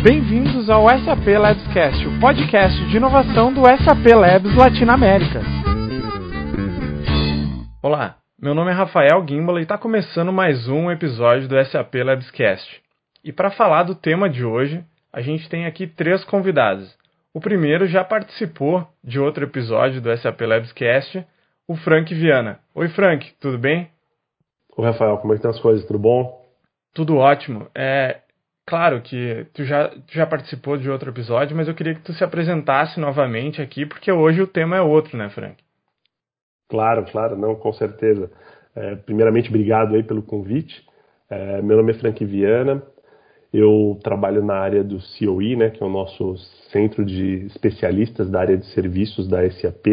Bem-vindos 0.00 0.70
ao 0.70 0.88
SAP 0.88 1.26
Labscast, 1.26 2.06
o 2.06 2.20
podcast 2.20 2.88
de 2.88 2.96
inovação 2.96 3.52
do 3.52 3.62
SAP 3.62 4.06
Labs 4.14 4.54
Latinoamérica. 4.54 5.40
Olá, 7.82 8.16
meu 8.40 8.54
nome 8.54 8.70
é 8.70 8.74
Rafael 8.74 9.26
Gimbal 9.26 9.58
e 9.58 9.62
está 9.62 9.76
começando 9.76 10.32
mais 10.32 10.68
um 10.68 10.88
episódio 10.88 11.48
do 11.48 11.64
SAP 11.64 11.96
Labscast. 11.96 12.80
E 13.24 13.32
para 13.32 13.50
falar 13.50 13.82
do 13.82 13.96
tema 13.96 14.30
de 14.30 14.44
hoje, 14.44 14.84
a 15.12 15.20
gente 15.20 15.48
tem 15.48 15.66
aqui 15.66 15.88
três 15.88 16.22
convidados. 16.22 16.96
O 17.34 17.40
primeiro 17.40 17.88
já 17.88 18.04
participou 18.04 18.86
de 19.02 19.18
outro 19.18 19.42
episódio 19.42 20.00
do 20.00 20.16
SAP 20.16 20.42
Labscast, 20.42 21.26
o 21.66 21.74
Frank 21.74 22.14
Viana. 22.14 22.60
Oi, 22.72 22.88
Frank, 22.90 23.32
tudo 23.40 23.58
bem? 23.58 23.90
Oi, 24.76 24.86
Rafael, 24.86 25.18
como 25.18 25.32
é 25.32 25.34
que 25.34 25.40
estão 25.40 25.50
as 25.50 25.60
coisas? 25.60 25.84
Tudo 25.86 25.98
bom? 25.98 26.46
Tudo 26.94 27.16
ótimo. 27.16 27.66
É, 27.74 28.18
claro 28.68 29.00
que 29.00 29.46
tu 29.54 29.64
já, 29.64 29.88
tu 29.88 30.12
já 30.12 30.26
participou 30.26 30.76
de 30.76 30.90
outro 30.90 31.10
episódio, 31.10 31.56
mas 31.56 31.66
eu 31.66 31.74
queria 31.74 31.94
que 31.94 32.02
tu 32.02 32.12
se 32.12 32.22
apresentasse 32.22 33.00
novamente 33.00 33.62
aqui, 33.62 33.86
porque 33.86 34.12
hoje 34.12 34.42
o 34.42 34.46
tema 34.46 34.76
é 34.76 34.80
outro, 34.82 35.16
né, 35.16 35.30
Frank? 35.30 35.56
Claro, 36.68 37.06
claro, 37.10 37.34
não, 37.34 37.54
com 37.54 37.72
certeza. 37.72 38.30
É, 38.76 38.94
primeiramente, 38.96 39.48
obrigado 39.48 39.94
aí 39.94 40.02
pelo 40.02 40.22
convite. 40.22 40.86
É, 41.30 41.62
meu 41.62 41.78
nome 41.78 41.92
é 41.92 41.98
Frank 41.98 42.22
Viana, 42.22 42.82
eu 43.52 43.98
trabalho 44.02 44.44
na 44.44 44.56
área 44.56 44.84
do 44.84 44.98
COE, 44.98 45.56
né, 45.56 45.70
que 45.70 45.82
é 45.82 45.86
o 45.86 45.90
nosso 45.90 46.36
centro 46.70 47.06
de 47.06 47.46
especialistas 47.46 48.30
da 48.30 48.40
área 48.40 48.56
de 48.56 48.66
serviços 48.66 49.26
da 49.26 49.48
SAP, 49.50 49.86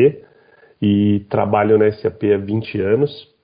e 0.81 1.25
trabalho 1.29 1.77
na 1.77 1.89
SAP 1.93 2.23
há 2.25 2.37
20 2.37 2.81
anos. 2.81 3.34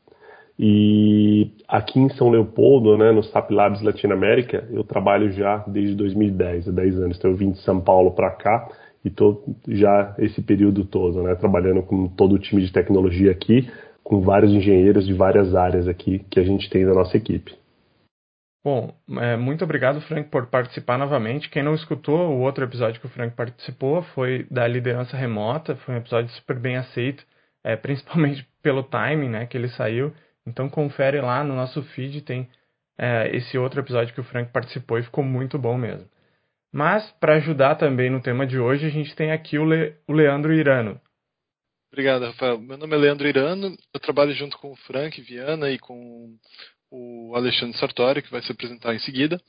E 0.63 1.49
aqui 1.67 1.99
em 1.99 2.07
São 2.09 2.29
Leopoldo, 2.29 2.95
né, 2.95 3.11
no 3.11 3.23
SAP 3.23 3.49
Labs 3.49 3.81
Latinoamérica, 3.81 4.67
eu 4.69 4.83
trabalho 4.83 5.31
já 5.31 5.57
desde 5.65 5.95
2010, 5.95 6.67
há 6.67 6.71
10 6.71 6.99
anos. 6.99 7.17
Então 7.17 7.31
eu 7.31 7.35
vim 7.35 7.49
de 7.49 7.57
São 7.63 7.81
Paulo 7.81 8.11
para 8.11 8.29
cá 8.29 8.69
e 9.03 9.07
estou 9.07 9.43
já 9.67 10.13
esse 10.19 10.39
período 10.39 10.85
todo, 10.85 11.23
né, 11.23 11.33
trabalhando 11.33 11.81
com 11.81 12.07
todo 12.07 12.35
o 12.35 12.39
time 12.39 12.61
de 12.63 12.71
tecnologia 12.71 13.31
aqui, 13.31 13.67
com 14.03 14.21
vários 14.21 14.51
engenheiros 14.51 15.07
de 15.07 15.13
várias 15.15 15.55
áreas 15.55 15.87
aqui 15.87 16.19
que 16.29 16.39
a 16.39 16.43
gente 16.43 16.69
tem 16.69 16.85
na 16.85 16.93
nossa 16.93 17.17
equipe. 17.17 17.55
Bom, 18.63 18.93
é, 19.19 19.35
muito 19.35 19.63
obrigado, 19.63 19.99
Frank, 20.01 20.29
por 20.29 20.45
participar 20.45 20.95
novamente. 20.95 21.49
Quem 21.49 21.63
não 21.63 21.73
escutou 21.73 22.29
o 22.29 22.41
outro 22.41 22.63
episódio 22.63 23.01
que 23.01 23.07
o 23.07 23.09
Frank 23.09 23.35
participou 23.35 24.03
foi 24.13 24.45
da 24.51 24.67
liderança 24.67 25.17
remota, 25.17 25.75
foi 25.77 25.95
um 25.95 25.97
episódio 25.97 26.29
super 26.35 26.59
bem 26.59 26.77
aceito, 26.77 27.23
é, 27.63 27.75
principalmente 27.75 28.47
pelo 28.61 28.83
timing 28.83 29.29
né, 29.29 29.47
que 29.47 29.57
ele 29.57 29.69
saiu. 29.69 30.13
Então 30.51 30.69
confere 30.69 31.21
lá 31.21 31.43
no 31.43 31.55
nosso 31.55 31.81
feed, 31.81 32.21
tem 32.21 32.49
é, 32.97 33.33
esse 33.35 33.57
outro 33.57 33.79
episódio 33.79 34.13
que 34.13 34.19
o 34.19 34.23
Frank 34.25 34.51
participou 34.51 34.99
e 34.99 35.03
ficou 35.03 35.23
muito 35.23 35.57
bom 35.57 35.77
mesmo. 35.77 36.07
Mas, 36.73 37.09
para 37.19 37.35
ajudar 37.35 37.75
também 37.75 38.09
no 38.09 38.21
tema 38.21 38.45
de 38.45 38.59
hoje, 38.59 38.85
a 38.85 38.89
gente 38.89 39.15
tem 39.15 39.31
aqui 39.31 39.57
o, 39.57 39.65
Le 39.65 39.95
o 40.07 40.13
Leandro 40.13 40.53
Irano. 40.53 40.99
Obrigado, 41.91 42.25
Rafael. 42.25 42.59
Meu 42.59 42.77
nome 42.77 42.95
é 42.95 42.99
Leandro 42.99 43.27
Irano, 43.27 43.75
eu 43.93 43.99
trabalho 43.99 44.33
junto 44.33 44.57
com 44.57 44.71
o 44.71 44.75
Frank 44.75 45.19
Viana 45.21 45.69
e 45.69 45.79
com 45.79 46.37
o 46.89 47.33
Alexandre 47.35 47.77
Sartori, 47.77 48.21
que 48.21 48.31
vai 48.31 48.41
se 48.41 48.51
apresentar 48.51 48.93
em 48.93 48.99
seguida. 48.99 49.41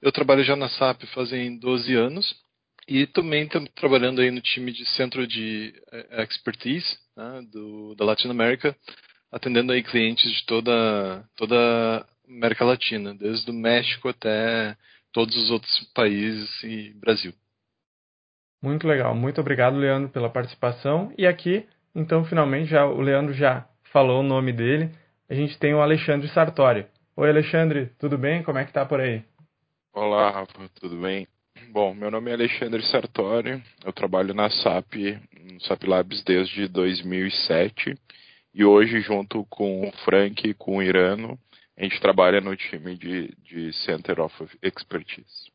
Eu 0.00 0.10
trabalho 0.10 0.42
já 0.42 0.56
na 0.56 0.68
SAP 0.68 1.02
fazem 1.14 1.58
12 1.58 1.94
anos 1.94 2.34
e 2.88 3.06
também 3.06 3.44
estou 3.44 3.66
trabalhando 3.74 4.20
aí 4.20 4.30
no 4.30 4.40
time 4.40 4.72
de 4.72 4.84
centro 4.90 5.26
de 5.26 5.74
é, 5.92 6.22
expertise 6.22 6.98
né, 7.16 7.42
do, 7.50 7.94
da 7.94 8.04
Latinoamérica, 8.04 8.76
atendendo 9.36 9.72
aí 9.72 9.82
clientes 9.82 10.30
de 10.32 10.46
toda 10.46 11.22
toda 11.36 11.56
a 11.56 12.04
América 12.28 12.64
Latina, 12.64 13.14
desde 13.14 13.50
o 13.50 13.54
México 13.54 14.08
até 14.08 14.74
todos 15.12 15.36
os 15.36 15.50
outros 15.50 15.78
países 15.94 16.50
e 16.64 16.92
Brasil. 16.94 17.32
Muito 18.62 18.88
legal, 18.88 19.14
muito 19.14 19.40
obrigado, 19.40 19.76
Leandro, 19.76 20.08
pela 20.08 20.30
participação. 20.30 21.12
E 21.16 21.26
aqui, 21.26 21.66
então, 21.94 22.24
finalmente, 22.24 22.70
já 22.70 22.86
o 22.86 23.00
Leandro 23.00 23.34
já 23.34 23.68
falou 23.92 24.20
o 24.20 24.26
nome 24.26 24.52
dele. 24.52 24.90
A 25.28 25.34
gente 25.34 25.58
tem 25.58 25.74
o 25.74 25.80
Alexandre 25.80 26.28
Sartori. 26.28 26.86
Oi, 27.16 27.28
Alexandre, 27.28 27.90
tudo 27.98 28.16
bem? 28.16 28.42
Como 28.42 28.58
é 28.58 28.64
que 28.64 28.72
tá 28.72 28.84
por 28.84 29.00
aí? 29.00 29.22
Olá, 29.92 30.30
Rafa, 30.30 30.68
tudo 30.80 30.96
bem? 30.96 31.26
Bom, 31.70 31.94
meu 31.94 32.10
nome 32.10 32.30
é 32.30 32.34
Alexandre 32.34 32.82
Sartori, 32.86 33.62
eu 33.84 33.92
trabalho 33.92 34.34
na 34.34 34.48
SAP, 34.50 34.94
no 35.52 35.60
SAP 35.60 35.84
Labs 35.84 36.22
desde 36.22 36.68
2007 36.68 37.94
e 38.56 38.64
hoje, 38.64 39.00
junto 39.02 39.44
com 39.50 39.86
o 39.86 39.92
Frank 40.02 40.48
e 40.48 40.54
com 40.54 40.78
o 40.78 40.82
Irano, 40.82 41.38
a 41.78 41.82
gente 41.82 42.00
trabalha 42.00 42.40
no 42.40 42.56
time 42.56 42.96
de, 42.96 43.28
de 43.44 43.70
Center 43.84 44.18
of 44.18 44.34
Expertise. 44.62 45.52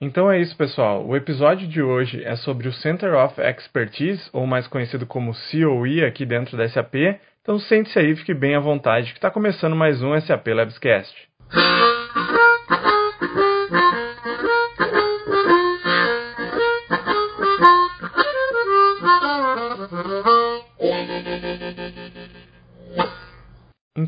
Então 0.00 0.30
é 0.30 0.40
isso, 0.40 0.56
pessoal. 0.56 1.04
O 1.04 1.16
episódio 1.16 1.66
de 1.66 1.82
hoje 1.82 2.22
é 2.22 2.36
sobre 2.36 2.68
o 2.68 2.72
Center 2.72 3.14
of 3.14 3.40
Expertise, 3.40 4.30
ou 4.32 4.46
mais 4.46 4.68
conhecido 4.68 5.06
como 5.06 5.32
COE 5.50 6.04
aqui 6.04 6.24
dentro 6.24 6.56
da 6.56 6.68
SAP. 6.68 6.94
Então 7.42 7.58
sente-se 7.58 7.98
aí, 7.98 8.14
fique 8.14 8.32
bem 8.32 8.54
à 8.54 8.60
vontade, 8.60 9.10
que 9.10 9.18
está 9.18 9.28
começando 9.28 9.74
mais 9.74 10.00
um 10.00 10.18
SAP 10.20 10.46
Labscast. 10.46 11.28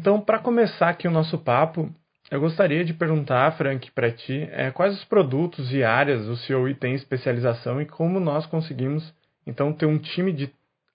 Então, 0.00 0.18
para 0.18 0.38
começar 0.38 0.88
aqui 0.88 1.06
o 1.06 1.10
nosso 1.10 1.36
papo, 1.36 1.90
eu 2.30 2.40
gostaria 2.40 2.82
de 2.82 2.94
perguntar, 2.94 3.52
Frank, 3.58 3.90
para 3.90 4.10
ti, 4.10 4.48
é, 4.50 4.70
quais 4.70 4.94
os 4.94 5.04
produtos 5.04 5.70
e 5.74 5.84
áreas 5.84 6.26
o 6.26 6.46
COE 6.46 6.74
tem 6.74 6.94
especialização 6.94 7.82
e 7.82 7.84
como 7.84 8.18
nós 8.18 8.46
conseguimos, 8.46 9.14
então, 9.46 9.74
ter 9.74 9.84
um 9.84 9.98
time 9.98 10.32
de 10.32 10.50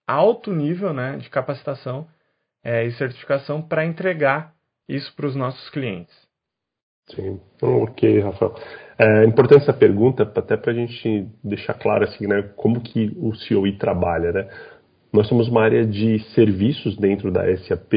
alto 0.07 0.51
nível 0.51 0.91
né, 0.91 1.17
de 1.17 1.29
capacitação 1.29 2.07
é, 2.63 2.83
e 2.83 2.93
certificação 2.93 3.61
para 3.61 3.85
entregar 3.85 4.53
isso 4.89 5.15
para 5.15 5.27
os 5.27 5.35
nossos 5.35 5.69
clientes. 5.69 6.15
Sim, 7.11 7.39
ok, 7.61 8.21
Rafael. 8.21 8.55
É 8.97 9.23
importante 9.25 9.61
essa 9.61 9.73
pergunta, 9.73 10.23
até 10.23 10.57
para 10.57 10.71
a 10.71 10.75
gente 10.75 11.27
deixar 11.43 11.75
claro 11.75 12.05
assim, 12.05 12.25
né, 12.25 12.41
como 12.55 12.81
que 12.81 13.15
o 13.17 13.33
COE 13.47 13.77
trabalha. 13.77 14.31
Né? 14.31 14.49
Nós 15.13 15.27
somos 15.27 15.47
uma 15.47 15.61
área 15.61 15.85
de 15.85 16.17
serviços 16.33 16.97
dentro 16.97 17.31
da 17.31 17.55
SAP 17.57 17.93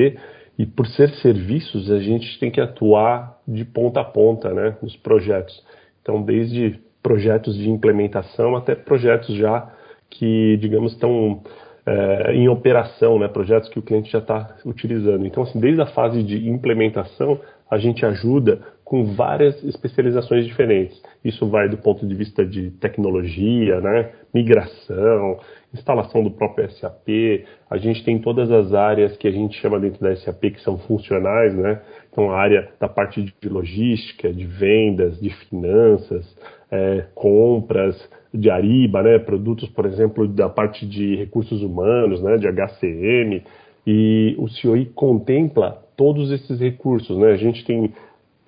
e 0.59 0.67
por 0.67 0.87
ser 0.89 1.11
serviços, 1.17 1.91
a 1.91 2.01
gente 2.01 2.39
tem 2.41 2.51
que 2.51 2.61
atuar 2.61 3.39
de 3.47 3.65
ponta 3.65 4.01
a 4.01 4.05
ponta 4.05 4.53
né, 4.53 4.77
nos 4.83 4.97
projetos. 4.97 5.65
Então, 6.03 6.21
desde 6.21 6.81
projetos 7.01 7.57
de 7.57 7.71
implementação 7.71 8.57
até 8.57 8.75
projetos 8.75 9.37
já 9.37 9.71
que, 10.11 10.57
digamos, 10.57 10.93
estão 10.93 11.43
é, 11.87 12.35
em 12.35 12.49
operação, 12.49 13.19
né, 13.21 13.29
projetos 13.29 13.69
que 13.69 13.79
o 13.79 13.83
cliente 13.83 14.11
já 14.11 14.19
está 14.19 14.57
utilizando. 14.65 15.25
Então, 15.25 15.45
assim, 15.45 15.61
desde 15.61 15.81
a 15.81 15.87
fase 15.87 16.25
de 16.25 16.49
implementação, 16.49 17.41
a 17.71 17.79
gente 17.79 18.05
ajuda 18.05 18.61
com 18.89 19.05
várias 19.05 19.63
especializações 19.65 20.47
diferentes. 20.47 20.99
Isso 21.23 21.47
vai 21.47 21.69
do 21.69 21.77
ponto 21.77 22.07
de 22.07 22.15
vista 22.15 22.43
de 22.43 22.71
tecnologia, 22.71 23.83
né, 23.83 24.13
migração, 24.33 25.39
instalação 25.75 26.25
do 26.25 26.31
próprio 26.31 26.71
SAP. 26.71 27.45
A 27.69 27.77
gente 27.77 28.03
tem 28.03 28.19
todas 28.19 28.51
as 28.51 28.73
áreas 28.73 29.15
que 29.19 29.29
a 29.29 29.31
gente 29.31 29.61
chama 29.61 29.79
dentro 29.79 30.01
da 30.01 30.17
SAP 30.17 30.41
que 30.53 30.63
são 30.63 30.79
funcionais, 30.79 31.55
né? 31.55 31.83
Então 32.11 32.31
a 32.31 32.39
área 32.39 32.71
da 32.81 32.89
parte 32.89 33.23
de 33.23 33.49
logística, 33.51 34.33
de 34.33 34.47
vendas, 34.47 35.21
de 35.21 35.29
finanças, 35.49 36.25
é, 36.71 37.05
compras, 37.15 37.95
de 38.33 38.49
Ariba, 38.49 39.03
né? 39.03 39.19
Produtos, 39.19 39.69
por 39.69 39.85
exemplo, 39.85 40.27
da 40.27 40.49
parte 40.49 40.87
de 40.87 41.15
recursos 41.15 41.63
humanos, 41.63 42.23
né? 42.23 42.39
De 42.39 42.49
HCM. 42.49 43.43
E 43.87 44.35
o 44.39 44.47
COI 44.47 44.87
contempla 44.95 45.83
todos 45.95 46.31
esses 46.31 46.59
recursos, 46.59 47.19
né? 47.19 47.33
A 47.33 47.37
gente 47.37 47.65
tem 47.67 47.93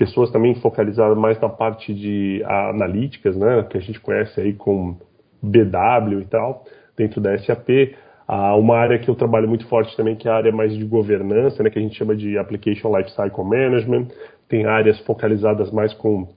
pessoas 0.00 0.30
também 0.30 0.54
focalizadas 0.54 1.14
mais 1.18 1.38
na 1.38 1.50
parte 1.50 1.92
de 1.92 2.42
analíticas, 2.46 3.36
né? 3.36 3.62
Que 3.68 3.76
a 3.76 3.80
gente 3.82 4.00
conhece 4.00 4.40
aí 4.40 4.54
com 4.54 4.96
BW 5.42 6.22
e 6.22 6.24
tal 6.24 6.64
dentro 6.96 7.20
da 7.20 7.36
SAP. 7.36 7.94
Há 8.26 8.56
uma 8.56 8.78
área 8.78 8.98
que 8.98 9.10
eu 9.10 9.14
trabalho 9.14 9.46
muito 9.46 9.68
forte 9.68 9.94
também, 9.98 10.16
que 10.16 10.26
é 10.26 10.30
a 10.30 10.36
área 10.36 10.52
mais 10.52 10.74
de 10.74 10.82
governança, 10.86 11.62
né, 11.62 11.68
que 11.68 11.78
a 11.78 11.82
gente 11.82 11.96
chama 11.96 12.16
de 12.16 12.38
Application 12.38 12.96
Lifecycle 12.96 13.44
Management. 13.44 14.06
Tem 14.48 14.64
áreas 14.64 14.98
focalizadas 15.00 15.70
mais 15.70 15.92
com 15.92 16.28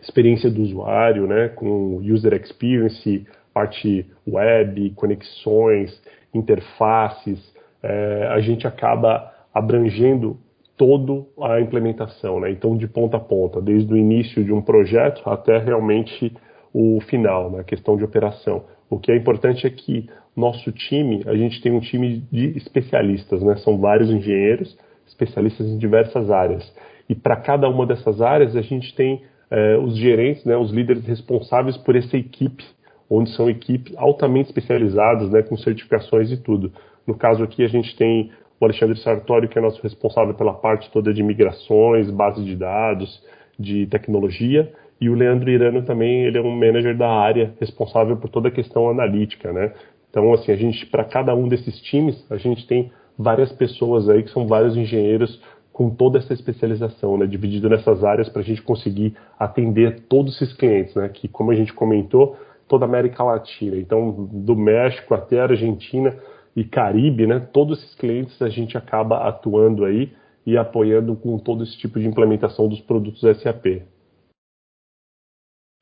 experiência 0.00 0.48
do 0.48 0.62
usuário, 0.62 1.26
né, 1.26 1.48
com 1.48 1.96
user 1.96 2.34
experience, 2.34 3.26
parte 3.52 4.06
web, 4.24 4.90
conexões, 4.90 6.00
interfaces. 6.32 7.40
É, 7.82 8.28
a 8.30 8.38
gente 8.38 8.68
acaba 8.68 9.32
abrangendo 9.52 10.38
toda 10.80 11.26
a 11.42 11.60
implementação, 11.60 12.40
né? 12.40 12.50
então 12.50 12.74
de 12.74 12.88
ponta 12.88 13.18
a 13.18 13.20
ponta, 13.20 13.60
desde 13.60 13.92
o 13.92 13.98
início 13.98 14.42
de 14.42 14.50
um 14.50 14.62
projeto 14.62 15.20
até 15.28 15.58
realmente 15.58 16.34
o 16.72 16.98
final, 17.02 17.50
né? 17.50 17.60
a 17.60 17.64
questão 17.64 17.98
de 17.98 18.02
operação. 18.02 18.64
O 18.88 18.98
que 18.98 19.12
é 19.12 19.16
importante 19.16 19.66
é 19.66 19.70
que 19.70 20.08
nosso 20.34 20.72
time, 20.72 21.22
a 21.26 21.36
gente 21.36 21.60
tem 21.60 21.70
um 21.70 21.80
time 21.80 22.24
de 22.32 22.56
especialistas, 22.56 23.42
né? 23.42 23.56
São 23.56 23.76
vários 23.78 24.08
engenheiros, 24.08 24.74
especialistas 25.06 25.66
em 25.66 25.76
diversas 25.76 26.30
áreas. 26.30 26.64
E 27.08 27.14
para 27.14 27.36
cada 27.36 27.68
uma 27.68 27.84
dessas 27.84 28.22
áreas, 28.22 28.56
a 28.56 28.62
gente 28.62 28.94
tem 28.94 29.22
é, 29.50 29.76
os 29.76 29.98
gerentes, 29.98 30.46
né, 30.46 30.56
os 30.56 30.72
líderes 30.72 31.04
responsáveis 31.04 31.76
por 31.76 31.94
essa 31.94 32.16
equipe, 32.16 32.64
onde 33.10 33.28
são 33.34 33.50
equipes 33.50 33.92
altamente 33.98 34.48
especializadas, 34.48 35.30
né, 35.30 35.42
com 35.42 35.58
certificações 35.58 36.32
e 36.32 36.38
tudo. 36.38 36.72
No 37.06 37.14
caso 37.14 37.44
aqui, 37.44 37.62
a 37.62 37.68
gente 37.68 37.94
tem 37.96 38.30
o 38.60 38.64
Alexandre 38.66 38.98
Sartori, 38.98 39.48
que 39.48 39.58
é 39.58 39.62
nosso 39.62 39.82
responsável 39.82 40.34
pela 40.34 40.52
parte 40.52 40.90
toda 40.90 41.14
de 41.14 41.22
migrações, 41.22 42.10
base 42.10 42.44
de 42.44 42.54
dados, 42.54 43.22
de 43.58 43.86
tecnologia, 43.86 44.70
e 45.00 45.08
o 45.08 45.14
Leandro 45.14 45.50
Irano 45.50 45.82
também, 45.82 46.24
ele 46.24 46.36
é 46.36 46.42
um 46.42 46.50
manager 46.50 46.94
da 46.94 47.08
área 47.08 47.54
responsável 47.58 48.18
por 48.18 48.28
toda 48.28 48.48
a 48.48 48.50
questão 48.50 48.90
analítica, 48.90 49.50
né? 49.50 49.72
Então, 50.10 50.32
assim, 50.34 50.52
a 50.52 50.56
gente, 50.56 50.84
para 50.86 51.04
cada 51.04 51.34
um 51.34 51.48
desses 51.48 51.80
times, 51.80 52.22
a 52.30 52.36
gente 52.36 52.66
tem 52.66 52.92
várias 53.18 53.50
pessoas 53.52 54.08
aí 54.08 54.22
que 54.22 54.30
são 54.30 54.46
vários 54.46 54.76
engenheiros 54.76 55.40
com 55.72 55.88
toda 55.88 56.18
essa 56.18 56.34
especialização, 56.34 57.16
né, 57.16 57.26
dividido 57.26 57.68
nessas 57.70 58.04
áreas 58.04 58.28
para 58.28 58.42
a 58.42 58.44
gente 58.44 58.60
conseguir 58.60 59.14
atender 59.38 60.00
todos 60.08 60.34
esses 60.36 60.54
clientes, 60.54 60.94
né, 60.94 61.08
que 61.08 61.28
como 61.28 61.50
a 61.50 61.54
gente 61.54 61.72
comentou, 61.72 62.36
toda 62.68 62.84
a 62.84 62.88
América 62.88 63.24
Latina, 63.24 63.76
então 63.76 64.28
do 64.30 64.54
México 64.54 65.14
até 65.14 65.40
a 65.40 65.44
Argentina 65.44 66.14
e 66.54 66.64
Caribe, 66.64 67.26
né, 67.26 67.40
todos 67.40 67.78
esses 67.78 67.94
clientes 67.94 68.40
a 68.42 68.48
gente 68.48 68.76
acaba 68.76 69.28
atuando 69.28 69.84
aí 69.84 70.12
e 70.44 70.56
apoiando 70.56 71.14
com 71.16 71.38
todo 71.38 71.62
esse 71.62 71.76
tipo 71.78 72.00
de 72.00 72.06
implementação 72.06 72.68
dos 72.68 72.80
produtos 72.80 73.20
SAP. 73.20 73.82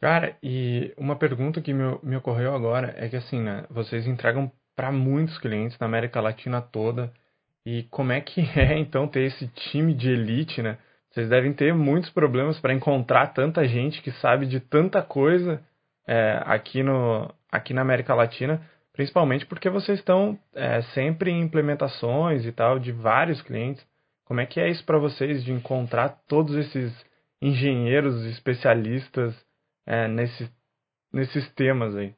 Cara, 0.00 0.37
e 0.43 0.93
uma 0.97 1.17
pergunta 1.17 1.61
que 1.61 1.73
me, 1.73 1.99
me 2.03 2.17
ocorreu 2.17 2.55
agora 2.55 2.94
é 2.97 3.09
que 3.09 3.17
assim, 3.17 3.41
né, 3.41 3.65
vocês 3.70 4.06
entregam 4.06 4.50
para 4.76 4.93
muitos 4.93 5.37
clientes 5.38 5.76
na 5.81 5.87
América 5.87 6.20
Latina 6.20 6.62
toda. 6.62 7.12
E 7.67 7.82
como 7.91 8.12
é 8.12 8.20
que 8.20 8.41
é 8.56 8.79
então 8.79 9.09
ter 9.09 9.23
esse 9.23 9.49
time 9.49 9.93
de 9.93 10.11
elite, 10.11 10.62
né? 10.62 10.79
Vocês 11.11 11.29
devem 11.29 11.53
ter 11.53 11.75
muitos 11.75 12.11
problemas 12.11 12.61
para 12.61 12.73
encontrar 12.73 13.29
tanta 13.29 13.67
gente 13.67 14.00
que 14.03 14.12
sabe 14.12 14.47
de 14.47 14.61
tanta 14.61 15.03
coisa 15.03 15.61
é, 16.06 16.41
aqui, 16.44 16.82
no, 16.82 17.29
aqui 17.50 17.75
na 17.75 17.82
América 17.82 18.15
Latina, 18.15 18.62
principalmente 18.98 19.46
porque 19.46 19.70
vocês 19.70 20.00
estão 20.00 20.36
é, 20.52 20.82
sempre 20.92 21.30
em 21.30 21.40
implementações 21.40 22.44
e 22.44 22.50
tal 22.50 22.80
de 22.80 22.90
vários 22.90 23.40
clientes. 23.40 23.80
Como 24.24 24.40
é 24.40 24.46
que 24.46 24.58
é 24.58 24.68
isso 24.68 24.84
para 24.84 24.98
vocês 24.98 25.44
de 25.44 25.52
encontrar 25.52 26.18
todos 26.26 26.56
esses 26.56 26.92
engenheiros 27.40 28.24
especialistas 28.24 29.32
é, 29.86 30.08
nesse, 30.08 30.50
nesses 31.12 31.48
temas 31.54 31.94
aí? 31.94 32.12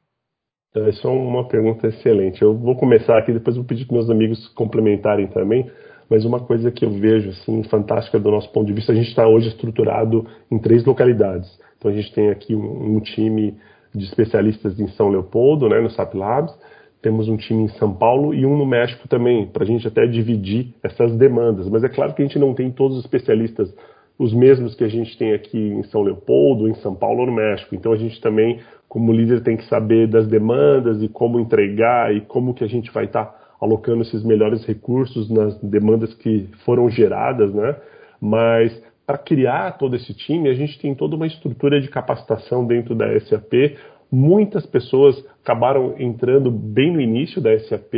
Então, 0.71 0.87
é 0.87 1.07
uma 1.11 1.47
pergunta 1.47 1.85
excelente. 1.85 2.41
Eu 2.41 2.57
vou 2.57 2.75
começar 2.75 3.15
aqui, 3.15 3.31
depois 3.31 3.55
vou 3.55 3.65
pedir 3.65 3.85
para 3.85 3.97
meus 3.97 4.09
amigos 4.09 4.47
complementarem 4.55 5.27
também. 5.27 5.71
Mas 6.09 6.25
uma 6.25 6.39
coisa 6.39 6.71
que 6.71 6.83
eu 6.83 6.89
vejo 6.89 7.29
assim 7.29 7.63
fantástica 7.65 8.19
do 8.19 8.31
nosso 8.31 8.51
ponto 8.51 8.65
de 8.65 8.73
vista, 8.73 8.91
a 8.91 8.95
gente 8.95 9.09
está 9.09 9.27
hoje 9.27 9.49
estruturado 9.49 10.25
em 10.49 10.57
três 10.57 10.83
localidades. 10.83 11.47
Então 11.77 11.91
a 11.91 11.93
gente 11.93 12.11
tem 12.11 12.31
aqui 12.31 12.55
um, 12.55 12.95
um 12.95 12.99
time 13.01 13.55
de 13.93 14.05
especialistas 14.05 14.79
em 14.79 14.87
São 14.89 15.09
Leopoldo, 15.09 15.69
né, 15.69 15.79
no 15.79 15.89
SAP 15.89 16.13
Labs. 16.15 16.53
Temos 17.01 17.27
um 17.27 17.35
time 17.35 17.63
em 17.63 17.67
São 17.69 17.93
Paulo 17.93 18.33
e 18.33 18.45
um 18.45 18.55
no 18.57 18.65
México 18.65 19.07
também, 19.07 19.47
para 19.47 19.63
a 19.63 19.65
gente 19.65 19.87
até 19.87 20.05
dividir 20.05 20.73
essas 20.83 21.15
demandas. 21.17 21.67
Mas 21.67 21.83
é 21.83 21.89
claro 21.89 22.13
que 22.13 22.21
a 22.21 22.25
gente 22.25 22.37
não 22.37 22.53
tem 22.53 22.71
todos 22.71 22.97
os 22.97 23.03
especialistas 23.03 23.73
os 24.21 24.35
mesmos 24.35 24.75
que 24.75 24.83
a 24.83 24.87
gente 24.87 25.17
tem 25.17 25.33
aqui 25.33 25.57
em 25.57 25.81
São 25.85 26.03
Leopoldo, 26.03 26.67
em 26.67 26.75
São 26.75 26.93
Paulo 26.93 27.21
ou 27.21 27.25
no 27.25 27.31
México. 27.31 27.73
Então 27.73 27.91
a 27.91 27.97
gente 27.97 28.21
também, 28.21 28.59
como 28.87 29.11
líder, 29.11 29.41
tem 29.41 29.57
que 29.57 29.65
saber 29.65 30.07
das 30.07 30.27
demandas 30.27 31.01
e 31.01 31.07
como 31.07 31.39
entregar 31.39 32.15
e 32.15 32.21
como 32.21 32.53
que 32.53 32.63
a 32.63 32.67
gente 32.67 32.91
vai 32.91 33.05
estar 33.05 33.25
tá 33.25 33.41
alocando 33.59 34.03
esses 34.03 34.23
melhores 34.23 34.63
recursos 34.63 35.27
nas 35.27 35.57
demandas 35.63 36.13
que 36.13 36.47
foram 36.63 36.87
geradas, 36.87 37.51
né? 37.51 37.75
Mas 38.21 38.71
para 39.11 39.17
criar 39.17 39.77
todo 39.77 39.93
esse 39.93 40.13
time, 40.13 40.47
a 40.47 40.53
gente 40.53 40.79
tem 40.79 40.95
toda 40.95 41.17
uma 41.17 41.27
estrutura 41.27 41.81
de 41.81 41.89
capacitação 41.89 42.65
dentro 42.65 42.95
da 42.95 43.19
SAP. 43.19 43.75
Muitas 44.09 44.65
pessoas 44.65 45.21
acabaram 45.43 45.95
entrando 45.99 46.49
bem 46.49 46.93
no 46.93 47.01
início 47.01 47.41
da 47.41 47.59
SAP 47.59 47.93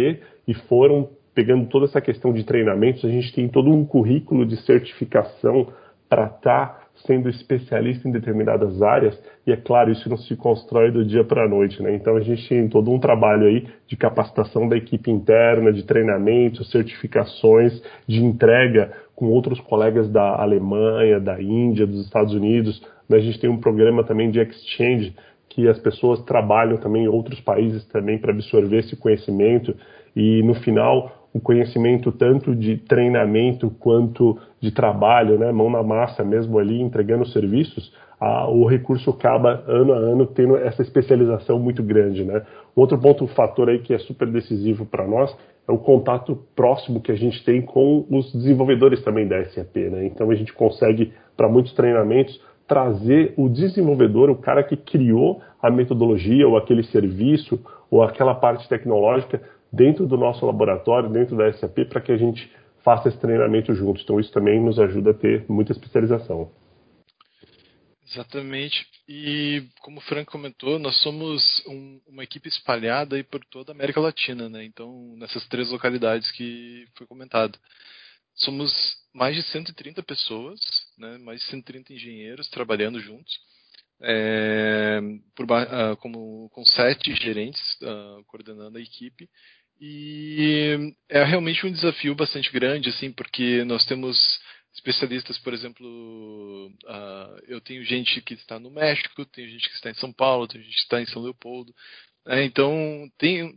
e 0.48 0.56
foram 0.68 1.08
pegando 1.36 1.68
toda 1.68 1.86
essa 1.86 2.02
questão 2.02 2.34
de 2.34 2.44
treinamentos. 2.44 3.06
A 3.06 3.10
gente 3.10 3.32
tem 3.32 3.48
todo 3.48 3.70
um 3.70 3.86
currículo 3.86 4.44
de 4.44 4.58
certificação 4.66 5.68
para 6.10 6.26
estar 6.26 6.68
tá 6.68 6.84
sendo 7.06 7.30
especialista 7.30 8.08
em 8.08 8.12
determinadas 8.12 8.82
áreas, 8.82 9.20
e 9.46 9.52
é 9.52 9.58
claro, 9.58 9.92
isso 9.92 10.08
não 10.10 10.18
se 10.18 10.36
constrói 10.36 10.92
do 10.92 11.04
dia 11.04 11.24
para 11.24 11.46
a 11.46 11.50
noite, 11.50 11.82
né? 11.82 11.94
Então 11.96 12.16
a 12.16 12.22
gente 12.22 12.48
tem 12.48 12.68
todo 12.70 12.92
um 12.92 13.00
trabalho 13.00 13.48
aí 13.48 13.68
de 13.88 13.98
capacitação 13.98 14.70
da 14.70 14.78
equipe 14.78 15.12
interna, 15.12 15.74
de 15.74 15.84
treinamento, 15.84 16.64
certificações, 16.64 17.82
de 18.08 18.24
entrega 18.24 18.92
com 19.16 19.28
outros 19.28 19.60
colegas 19.62 20.10
da 20.10 20.42
Alemanha, 20.42 21.20
da 21.20 21.42
Índia, 21.42 21.86
dos 21.86 22.06
Estados 22.06 22.34
Unidos. 22.34 22.82
A 23.12 23.20
gente 23.20 23.40
tem 23.40 23.50
um 23.50 23.60
programa 23.60 24.04
também 24.04 24.32
de 24.32 24.40
exchange 24.40 25.16
que 25.50 25.68
as 25.68 25.78
pessoas 25.80 26.20
trabalham 26.24 26.78
também 26.78 27.04
em 27.04 27.08
outros 27.08 27.40
países 27.40 27.86
também 27.90 28.18
para 28.18 28.32
absorver 28.32 28.80
esse 28.80 28.96
conhecimento 28.96 29.76
e 30.16 30.42
no 30.44 30.56
final 30.56 31.30
o 31.34 31.40
conhecimento 31.40 32.12
tanto 32.12 32.56
de 32.56 32.78
treinamento 32.78 33.70
quanto 33.80 34.38
de 34.60 34.72
trabalho, 34.72 35.38
né, 35.38 35.52
mão 35.52 35.70
na 35.70 35.82
massa 35.82 36.24
mesmo 36.24 36.60
ali, 36.60 36.80
entregando 36.80 37.26
serviços, 37.28 37.92
a, 38.20 38.48
o 38.48 38.66
recurso 38.66 39.10
acaba 39.10 39.64
ano 39.68 39.94
a 39.94 39.98
ano 39.98 40.28
tendo 40.28 40.56
essa 40.58 40.82
especialização 40.82 41.60
muito 41.60 41.84
grande. 41.84 42.24
Né. 42.24 42.44
Outro 42.76 42.98
ponto, 43.00 43.28
fator 43.28 43.70
aí 43.70 43.80
que 43.80 43.94
é 43.94 43.98
super 43.98 44.28
decisivo 44.28 44.86
para 44.86 45.08
nós 45.08 45.36
é 45.68 45.72
o 45.72 45.78
contato 45.78 46.38
próximo 46.56 47.02
que 47.02 47.12
a 47.12 47.16
gente 47.16 47.44
tem 47.44 47.62
com 47.62 48.06
os 48.10 48.32
desenvolvedores 48.34 49.04
também 49.04 49.28
da 49.28 49.44
SAP. 49.46 49.76
Né. 49.76 50.06
Então 50.08 50.30
a 50.30 50.36
gente 50.36 50.54
consegue, 50.54 51.14
para 51.38 51.48
muitos 51.48 51.74
treinamentos, 51.74 52.40
trazer 52.68 53.34
o 53.38 53.50
desenvolvedor, 53.50 54.30
o 54.30 54.36
cara 54.36 54.64
que 54.64 54.76
criou 54.76 55.42
a 55.62 55.70
metodologia 55.70 56.48
ou 56.48 56.58
aquele 56.58 56.84
serviço 56.84 57.60
ou 57.90 58.04
aquela 58.04 58.36
parte 58.36 58.68
tecnológica 58.68 59.42
dentro 59.72 60.06
do 60.06 60.18
nosso 60.18 60.46
laboratório, 60.46 61.10
dentro 61.10 61.36
da 61.36 61.52
SAP, 61.54 61.86
para 61.90 62.02
que 62.02 62.12
a 62.12 62.18
gente 62.18 62.52
faça 62.84 63.10
esse 63.10 63.20
treinamento 63.20 63.74
juntos. 63.74 64.04
Então, 64.04 64.20
isso 64.20 64.32
também 64.32 64.60
nos 64.62 64.80
ajuda 64.80 65.12
a 65.12 65.14
ter 65.14 65.46
muita 65.48 65.72
especialização. 65.72 66.50
Exatamente. 68.14 68.86
E 69.08 69.68
como 69.82 69.98
o 69.98 70.02
Frank 70.02 70.30
comentou, 70.30 70.78
nós 70.78 70.96
somos 71.02 71.44
um, 71.66 72.00
uma 72.08 72.24
equipe 72.24 72.48
espalhada 72.48 73.16
aí 73.16 73.24
por 73.24 73.44
toda 73.46 73.72
a 73.72 73.76
América 73.76 74.00
Latina, 74.00 74.48
né? 74.48 74.64
Então, 74.64 75.16
nessas 75.18 75.46
três 75.48 75.70
localidades 75.70 76.32
que 76.32 76.88
foi 76.96 77.08
comentado. 77.08 77.58
Somos 78.36 78.72
mais 79.14 79.36
de 79.36 79.44
130 79.44 80.02
pessoas, 80.04 80.60
né? 80.98 81.18
mais 81.20 81.40
de 81.42 81.48
130 81.48 81.94
engenheiros 81.94 82.50
trabalhando 82.50 83.00
juntos, 83.00 83.40
é, 84.02 85.00
por, 85.36 85.46
uh, 85.46 85.96
como, 85.98 86.50
com 86.50 86.66
sete 86.66 87.14
gerentes 87.16 87.62
uh, 87.82 88.24
coordenando 88.26 88.78
a 88.78 88.82
equipe 88.82 89.30
e 89.80 90.96
é 91.10 91.24
realmente 91.24 91.66
um 91.66 91.72
desafio 91.72 92.16
bastante 92.16 92.52
grande, 92.52 92.90
assim, 92.90 93.12
porque 93.12 93.64
nós 93.66 93.86
temos 93.86 94.18
especialistas, 94.74 95.38
por 95.38 95.54
exemplo, 95.54 96.68
uh, 96.86 97.44
eu 97.48 97.62
tenho 97.62 97.84
gente 97.84 98.22
que 98.22 98.34
está 98.34 98.60
no 98.60 98.72
México, 98.72 99.26
tenho 99.26 99.50
gente 99.50 99.70
que 99.70 99.76
está 99.76 99.90
em 99.92 99.96
São 99.96 100.12
Paulo, 100.12 100.48
tenho 100.48 100.64
gente 100.64 100.76
que 100.76 100.82
está 100.82 101.02
em 101.02 101.06
São 101.06 101.22
Leopoldo. 101.22 101.74
Né? 102.26 102.44
Então, 102.44 103.10
tem, 103.18 103.56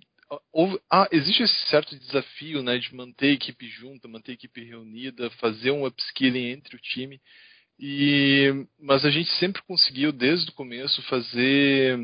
houve, 0.53 0.79
ah, 0.91 1.09
existe 1.11 1.43
esse 1.43 1.69
certo 1.71 1.99
desafio 1.99 2.63
né, 2.63 2.79
de 2.79 2.95
manter 2.95 3.29
a 3.29 3.33
equipe 3.33 3.67
junta, 3.69 4.09
manter 4.09 4.33
a 4.33 4.35
equipe 4.35 4.63
reunida, 4.63 5.31
fazer 5.31 5.71
um 5.71 5.87
upskilling 5.87 6.51
entre 6.51 6.77
o 6.77 6.81
time. 6.81 7.21
E, 7.79 8.67
mas 8.79 9.05
a 9.05 9.11
gente 9.11 9.31
sempre 9.33 9.63
conseguiu, 9.63 10.13
desde 10.13 10.51
o 10.51 10.55
começo, 10.55 11.03
fazer 11.03 11.99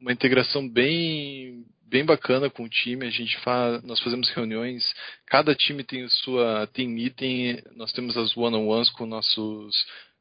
uma 0.00 0.12
integração 0.12 0.68
bem 0.68 1.64
bem 1.88 2.04
bacana 2.04 2.50
com 2.50 2.64
o 2.64 2.68
time. 2.68 3.06
A 3.06 3.10
gente 3.10 3.36
faz, 3.38 3.82
nós 3.82 4.00
fazemos 4.00 4.30
reuniões. 4.30 4.84
Cada 5.26 5.54
time 5.54 5.82
tem 5.84 6.08
sua 6.08 6.66
tem 6.72 6.88
meeting. 6.88 7.58
Nós 7.74 7.92
temos 7.92 8.16
as 8.16 8.36
one-on-ones 8.36 8.90
com 8.90 9.06
nossos 9.06 9.74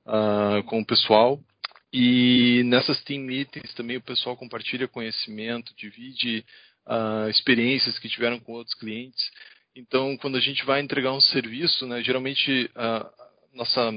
uh, 0.06 0.64
com 0.66 0.80
o 0.80 0.86
pessoal. 0.86 1.40
E 1.92 2.62
nessas 2.66 3.02
team 3.04 3.22
meetings 3.22 3.74
também 3.74 3.98
o 3.98 4.02
pessoal 4.02 4.36
compartilha 4.36 4.88
conhecimento, 4.88 5.74
divide 5.76 6.46
uh, 6.86 7.30
experiências 7.30 7.98
que 8.00 8.10
tiveram 8.10 8.40
com 8.40 8.54
outros 8.54 8.76
clientes. 8.76 9.32
Então, 9.76 10.18
quando 10.18 10.38
a 10.38 10.42
gente 10.42 10.66
vai 10.66 10.82
entregar 10.82 11.14
um 11.14 11.22
serviço, 11.22 11.86
né, 11.86 12.02
geralmente 12.04 12.70
uh, 12.76 13.10
nossa 13.54 13.92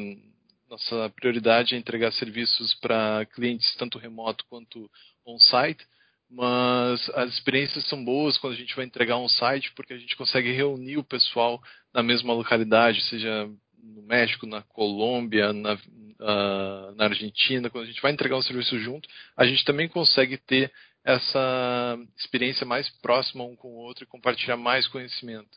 nossa 0.70 1.10
prioridade 1.16 1.74
é 1.74 1.78
entregar 1.78 2.12
serviços 2.12 2.74
para 2.74 3.24
clientes 3.34 3.74
tanto 3.76 3.98
remoto 3.98 4.44
quanto 4.50 4.90
on-site 5.24 5.82
mas 6.30 7.08
as 7.10 7.32
experiências 7.32 7.84
são 7.86 8.04
boas 8.04 8.36
quando 8.36 8.52
a 8.52 8.56
gente 8.56 8.76
vai 8.76 8.84
entregar 8.84 9.16
um 9.16 9.28
site, 9.28 9.72
porque 9.72 9.94
a 9.94 9.98
gente 9.98 10.16
consegue 10.16 10.52
reunir 10.52 10.98
o 10.98 11.04
pessoal 11.04 11.62
na 11.92 12.02
mesma 12.02 12.34
localidade, 12.34 13.02
seja 13.04 13.48
no 13.82 14.02
México, 14.02 14.46
na 14.46 14.62
Colômbia, 14.62 15.52
na, 15.52 15.74
uh, 15.74 16.94
na 16.96 17.04
Argentina. 17.04 17.70
Quando 17.70 17.84
a 17.84 17.86
gente 17.86 18.02
vai 18.02 18.12
entregar 18.12 18.36
um 18.36 18.42
serviço 18.42 18.78
junto, 18.78 19.08
a 19.36 19.46
gente 19.46 19.64
também 19.64 19.88
consegue 19.88 20.36
ter 20.36 20.70
essa 21.02 21.98
experiência 22.18 22.66
mais 22.66 22.88
próxima 23.00 23.44
um 23.44 23.56
com 23.56 23.68
o 23.68 23.78
outro 23.78 24.04
e 24.04 24.06
compartilhar 24.06 24.58
mais 24.58 24.86
conhecimento. 24.86 25.48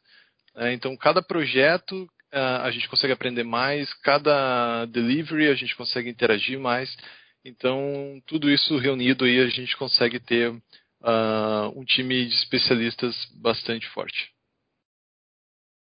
Uh, 0.56 0.68
então, 0.68 0.96
cada 0.96 1.22
projeto 1.22 2.04
uh, 2.34 2.62
a 2.64 2.72
gente 2.72 2.88
consegue 2.88 3.12
aprender 3.12 3.44
mais, 3.44 3.94
cada 3.96 4.86
delivery 4.86 5.50
a 5.50 5.56
gente 5.56 5.76
consegue 5.76 6.10
interagir 6.10 6.58
mais 6.58 6.96
Então, 7.44 8.22
tudo 8.28 8.50
isso 8.50 8.78
reunido 8.78 9.26
aí, 9.26 9.40
a 9.40 9.48
gente 9.48 9.76
consegue 9.76 10.20
ter 10.20 10.52
uh, 10.52 11.70
um 11.76 11.84
time 11.84 12.28
de 12.28 12.36
especialistas 12.36 13.16
bastante 13.42 13.88
forte. 13.90 14.32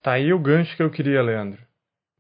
Tá 0.03 0.13
aí 0.13 0.33
o 0.33 0.39
gancho 0.39 0.75
que 0.77 0.83
eu 0.83 0.91
queria, 0.91 1.23
Leandro. 1.23 1.61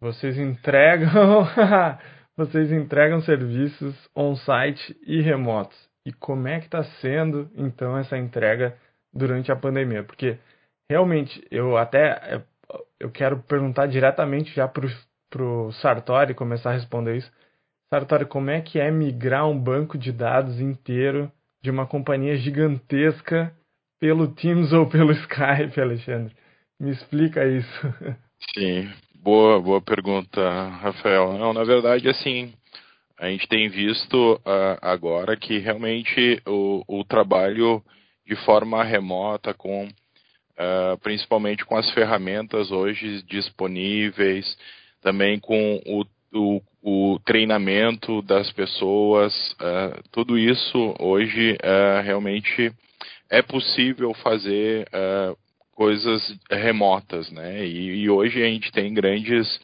Vocês 0.01 0.37
entregam, 0.39 1.47
vocês 2.37 2.73
entregam 2.73 3.21
serviços 3.23 3.95
on-site 4.15 4.97
e 5.07 5.21
remotos. 5.21 5.79
E 6.05 6.13
como 6.13 6.49
é 6.49 6.59
que 6.59 6.67
está 6.67 6.83
sendo 7.01 7.51
então 7.55 7.97
essa 7.97 8.17
entrega 8.17 8.77
durante 9.13 9.53
a 9.53 9.57
pandemia? 9.57 10.03
Porque 10.03 10.39
realmente 10.91 11.47
eu 11.51 11.77
até 11.77 12.43
eu 12.99 13.11
quero 13.11 13.43
perguntar 13.43 13.87
diretamente 13.87 14.55
já 14.55 14.67
para 14.67 14.87
o 15.43 15.73
Sartori 15.73 16.35
começar 16.35 16.71
a 16.71 16.75
responder 16.75 17.17
isso. 17.17 17.31
Sartori, 17.91 18.25
como 18.25 18.51
é 18.51 18.61
que 18.61 18.79
é 18.79 18.89
migrar 18.89 19.49
um 19.49 19.59
banco 19.59 19.99
de 19.99 20.13
dados 20.13 20.61
inteiro 20.61 21.31
de 21.61 21.73
uma 21.73 21.89
companhia 21.89 22.37
gigantesca 22.37 23.53
pelo 23.99 24.29
Teams 24.29 24.73
ou 24.73 24.89
pelo 24.89 25.11
Skype, 25.27 25.81
Alexandre? 25.81 26.33
Me 26.79 26.93
explica 26.93 27.45
isso. 27.45 27.95
Sim, 28.55 28.89
boa, 29.17 29.61
boa 29.61 29.83
pergunta, 29.83 30.41
Rafael. 30.81 31.37
Não, 31.37 31.53
na 31.53 31.65
verdade, 31.65 32.09
assim, 32.09 32.55
a 33.19 33.29
gente 33.29 33.49
tem 33.49 33.69
visto 33.69 34.35
uh, 34.37 34.79
agora 34.81 35.37
que 35.37 35.59
realmente 35.59 36.41
o, 36.47 36.85
o, 36.87 37.05
trabalho 37.05 37.83
de 38.25 38.37
forma 38.45 38.85
remota, 38.85 39.53
com 39.53 39.87
uh, 39.87 40.97
principalmente 41.03 41.65
com 41.65 41.77
as 41.77 41.91
ferramentas 41.91 42.71
hoje 42.71 43.21
disponíveis, 43.25 44.57
também 45.03 45.41
com 45.41 45.83
o, 45.87 46.05
o, 46.33 46.61
o 46.83 47.19
treinamento 47.25 48.23
das 48.23 48.51
pessoas, 48.53 49.35
uh, 49.53 50.03
tudo 50.13 50.39
isso 50.39 50.95
hoje 50.99 51.57
realmente 52.05 52.73
é 53.29 53.43
possível 53.43 54.13
fazer 54.15 54.89
coisas 55.81 56.37
remotas, 56.51 57.31
né? 57.31 57.65
E, 57.65 58.03
e, 58.03 58.11
hoje 58.11 58.43
a 58.43 58.47
gente 58.47 58.71
tem 58.71 58.93
grandes 58.93 59.61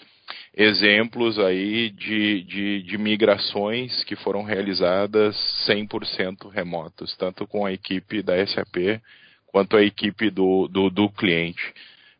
exemplos 0.56 1.38
aí 1.38 1.90
de, 1.90 2.42
de, 2.44 2.82
de 2.84 2.96
migrações 2.96 4.02
que 4.04 4.16
foram 4.16 4.42
realizadas 4.42 5.36
100% 5.68 6.50
remotos, 6.50 7.14
tanto 7.16 7.46
com 7.46 7.66
a 7.66 7.72
equipe 7.72 8.22
da 8.22 8.34
SAP 8.46 9.00
quanto 9.48 9.76
a 9.76 9.82
equipe 9.82 10.30
do, 10.30 10.66
do, 10.68 10.88
do 10.88 11.10
cliente. 11.10 11.62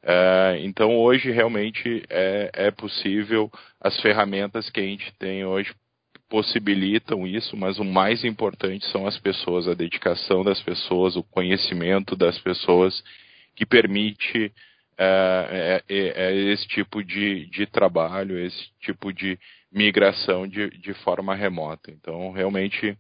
Uh, 0.06 0.54
então 0.60 0.96
hoje 0.96 1.32
realmente 1.32 2.04
é, 2.08 2.50
é 2.52 2.70
possível, 2.70 3.50
as 3.80 4.00
ferramentas 4.00 4.70
que 4.70 4.78
a 4.78 4.84
gente 4.84 5.12
tem 5.18 5.44
hoje 5.44 5.74
possibilitam 6.28 7.26
isso, 7.26 7.56
mas 7.56 7.78
o 7.80 7.84
mais 7.84 8.24
importante 8.24 8.86
são 8.86 9.04
as 9.04 9.18
pessoas, 9.18 9.66
a 9.66 9.74
dedicação 9.74 10.44
das 10.44 10.62
pessoas, 10.62 11.16
o 11.16 11.24
conhecimento 11.24 12.14
das 12.14 12.38
pessoas 12.38 13.02
que 13.56 13.66
permite 13.66 14.52
é, 14.98 15.82
é, 15.88 15.94
é, 15.96 16.34
esse 16.52 16.66
tipo 16.68 17.02
de, 17.02 17.46
de 17.46 17.66
trabalho, 17.66 18.38
esse 18.38 18.70
tipo 18.80 19.12
de 19.12 19.38
migração 19.72 20.46
de, 20.46 20.70
de 20.70 20.94
forma 20.94 21.34
remota. 21.34 21.90
Então, 21.90 22.30
realmente, 22.30 22.96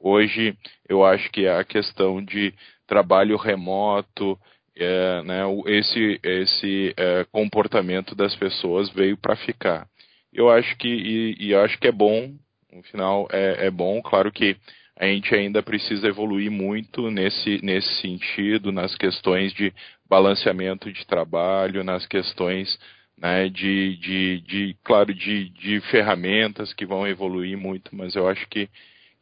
hoje 0.00 0.56
eu 0.88 1.04
acho 1.04 1.30
que 1.30 1.46
a 1.46 1.62
questão 1.64 2.24
de 2.24 2.52
trabalho 2.86 3.36
remoto, 3.36 4.38
é, 4.76 5.22
né, 5.22 5.42
esse, 5.66 6.20
esse 6.22 6.94
é, 6.96 7.24
comportamento 7.32 8.14
das 8.14 8.34
pessoas 8.36 8.90
veio 8.90 9.16
para 9.16 9.34
ficar. 9.36 9.86
Eu 10.32 10.50
acho 10.50 10.76
que 10.76 10.88
e, 10.88 11.48
e 11.48 11.54
acho 11.54 11.78
que 11.78 11.88
é 11.88 11.92
bom, 11.92 12.34
no 12.72 12.82
final 12.82 13.26
é, 13.32 13.66
é 13.66 13.70
bom, 13.70 14.02
claro 14.02 14.30
que 14.30 14.56
a 14.98 15.06
gente 15.06 15.34
ainda 15.34 15.62
precisa 15.62 16.08
evoluir 16.08 16.50
muito 16.50 17.10
nesse, 17.10 17.60
nesse 17.62 18.00
sentido, 18.00 18.72
nas 18.72 18.94
questões 18.94 19.52
de 19.52 19.72
balanceamento 20.08 20.90
de 20.92 21.06
trabalho, 21.06 21.84
nas 21.84 22.06
questões 22.06 22.78
né, 23.18 23.48
de, 23.48 23.96
de, 23.96 24.40
de, 24.40 24.76
claro, 24.84 25.12
de, 25.14 25.50
de 25.50 25.80
ferramentas 25.90 26.72
que 26.72 26.86
vão 26.86 27.06
evoluir 27.06 27.56
muito, 27.56 27.94
mas 27.94 28.14
eu 28.14 28.28
acho 28.28 28.46
que, 28.48 28.68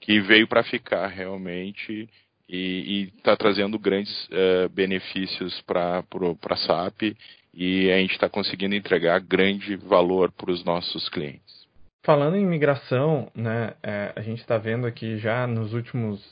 que 0.01 0.21
veio 0.21 0.47
para 0.47 0.63
ficar 0.63 1.07
realmente 1.09 2.09
e 2.49 3.13
está 3.17 3.37
trazendo 3.37 3.79
grandes 3.79 4.13
uh, 4.27 4.69
benefícios 4.71 5.61
para 5.63 5.99
a 6.01 6.57
SAP 6.57 7.17
e 7.53 7.91
a 7.91 7.99
gente 7.99 8.13
está 8.13 8.29
conseguindo 8.29 8.75
entregar 8.75 9.21
grande 9.21 9.77
valor 9.77 10.31
para 10.33 10.51
os 10.51 10.65
nossos 10.65 11.09
clientes. 11.09 11.65
Falando 12.05 12.37
em 12.37 12.45
migração, 12.45 13.31
né, 13.35 13.75
é, 13.83 14.13
a 14.15 14.21
gente 14.21 14.41
está 14.41 14.59
vendo 14.59 14.87
aqui 14.87 15.17
já 15.17 15.47
nos 15.47 15.73
últimos, 15.73 16.23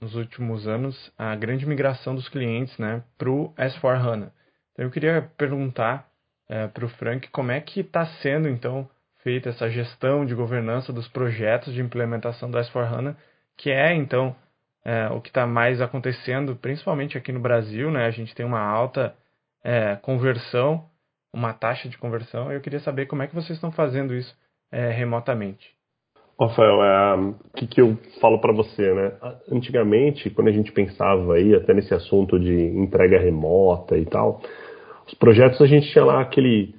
nos 0.00 0.14
últimos 0.14 0.68
anos 0.68 1.12
a 1.18 1.34
grande 1.34 1.66
migração 1.66 2.14
dos 2.14 2.28
clientes 2.28 2.76
né, 2.78 3.02
para 3.18 3.30
o 3.30 3.52
S4HANA. 3.54 4.30
Então 4.72 4.84
eu 4.84 4.90
queria 4.90 5.22
perguntar 5.36 6.08
é, 6.48 6.68
para 6.68 6.84
o 6.84 6.88
Frank 6.90 7.28
como 7.30 7.50
é 7.50 7.60
que 7.60 7.80
está 7.80 8.06
sendo 8.22 8.48
então 8.48 8.88
feita 9.22 9.48
essa 9.48 9.68
gestão 9.68 10.24
de 10.24 10.34
governança 10.34 10.92
dos 10.92 11.08
projetos 11.08 11.74
de 11.74 11.80
implementação 11.80 12.50
do 12.50 12.58
S4HANA, 12.58 13.16
que 13.56 13.70
é 13.70 13.94
então 13.94 14.36
é, 14.84 15.08
o 15.08 15.20
que 15.20 15.28
está 15.28 15.46
mais 15.46 15.80
acontecendo, 15.80 16.56
principalmente 16.56 17.16
aqui 17.16 17.32
no 17.32 17.40
Brasil. 17.40 17.90
Né, 17.90 18.06
a 18.06 18.10
gente 18.10 18.34
tem 18.34 18.44
uma 18.44 18.60
alta 18.60 19.14
é, 19.64 19.96
conversão, 19.96 20.84
uma 21.32 21.52
taxa 21.52 21.88
de 21.88 21.98
conversão. 21.98 22.50
Eu 22.50 22.60
queria 22.60 22.80
saber 22.80 23.06
como 23.06 23.22
é 23.22 23.26
que 23.26 23.34
vocês 23.34 23.56
estão 23.56 23.70
fazendo 23.70 24.14
isso 24.14 24.34
é, 24.72 24.90
remotamente? 24.90 25.68
Rafael, 26.40 26.82
é, 26.82 27.14
o 27.16 27.34
que, 27.54 27.66
que 27.66 27.80
eu 27.82 27.98
falo 28.18 28.40
para 28.40 28.52
você, 28.52 28.94
né? 28.94 29.12
Antigamente, 29.52 30.30
quando 30.30 30.48
a 30.48 30.52
gente 30.52 30.72
pensava 30.72 31.34
aí 31.34 31.54
até 31.54 31.74
nesse 31.74 31.92
assunto 31.92 32.40
de 32.40 32.54
entrega 32.78 33.18
remota 33.18 33.98
e 33.98 34.06
tal, 34.06 34.40
os 35.06 35.14
projetos 35.14 35.60
a 35.60 35.66
gente 35.66 35.92
tinha 35.92 36.04
lá 36.04 36.22
aquele 36.22 36.74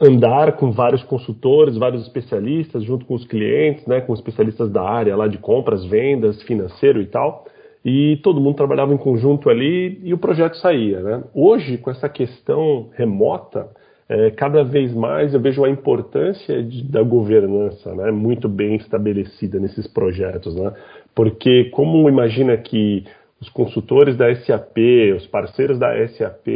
andar 0.00 0.52
com 0.52 0.70
vários 0.70 1.02
consultores, 1.02 1.76
vários 1.76 2.02
especialistas, 2.02 2.84
junto 2.84 3.04
com 3.04 3.14
os 3.14 3.26
clientes, 3.26 3.86
né, 3.86 4.00
com 4.00 4.14
especialistas 4.14 4.70
da 4.70 4.82
área 4.82 5.16
lá 5.16 5.26
de 5.26 5.38
compras, 5.38 5.84
vendas, 5.84 6.40
financeiro 6.42 7.00
e 7.02 7.06
tal, 7.06 7.46
e 7.84 8.18
todo 8.22 8.40
mundo 8.40 8.56
trabalhava 8.56 8.92
em 8.92 8.98
conjunto 8.98 9.50
ali 9.50 10.00
e 10.04 10.12
o 10.12 10.18
projeto 10.18 10.56
saía, 10.56 11.00
né? 11.00 11.24
Hoje, 11.34 11.78
com 11.78 11.90
essa 11.90 12.08
questão 12.08 12.90
remota, 12.94 13.68
é, 14.08 14.30
cada 14.30 14.64
vez 14.64 14.94
mais 14.94 15.34
eu 15.34 15.40
vejo 15.40 15.64
a 15.64 15.70
importância 15.70 16.62
de, 16.62 16.82
da 16.84 17.02
governança 17.02 17.94
né, 17.94 18.10
muito 18.10 18.48
bem 18.48 18.76
estabelecida 18.76 19.60
nesses 19.60 19.86
projetos. 19.86 20.56
Né? 20.56 20.72
Porque, 21.14 21.64
como 21.66 22.08
imagina 22.08 22.56
que 22.56 23.04
os 23.40 23.48
consultores 23.50 24.16
da 24.16 24.34
SAP, 24.34 24.78
os 25.16 25.26
parceiros 25.26 25.78
da 25.78 25.94
SAP, 26.08 26.48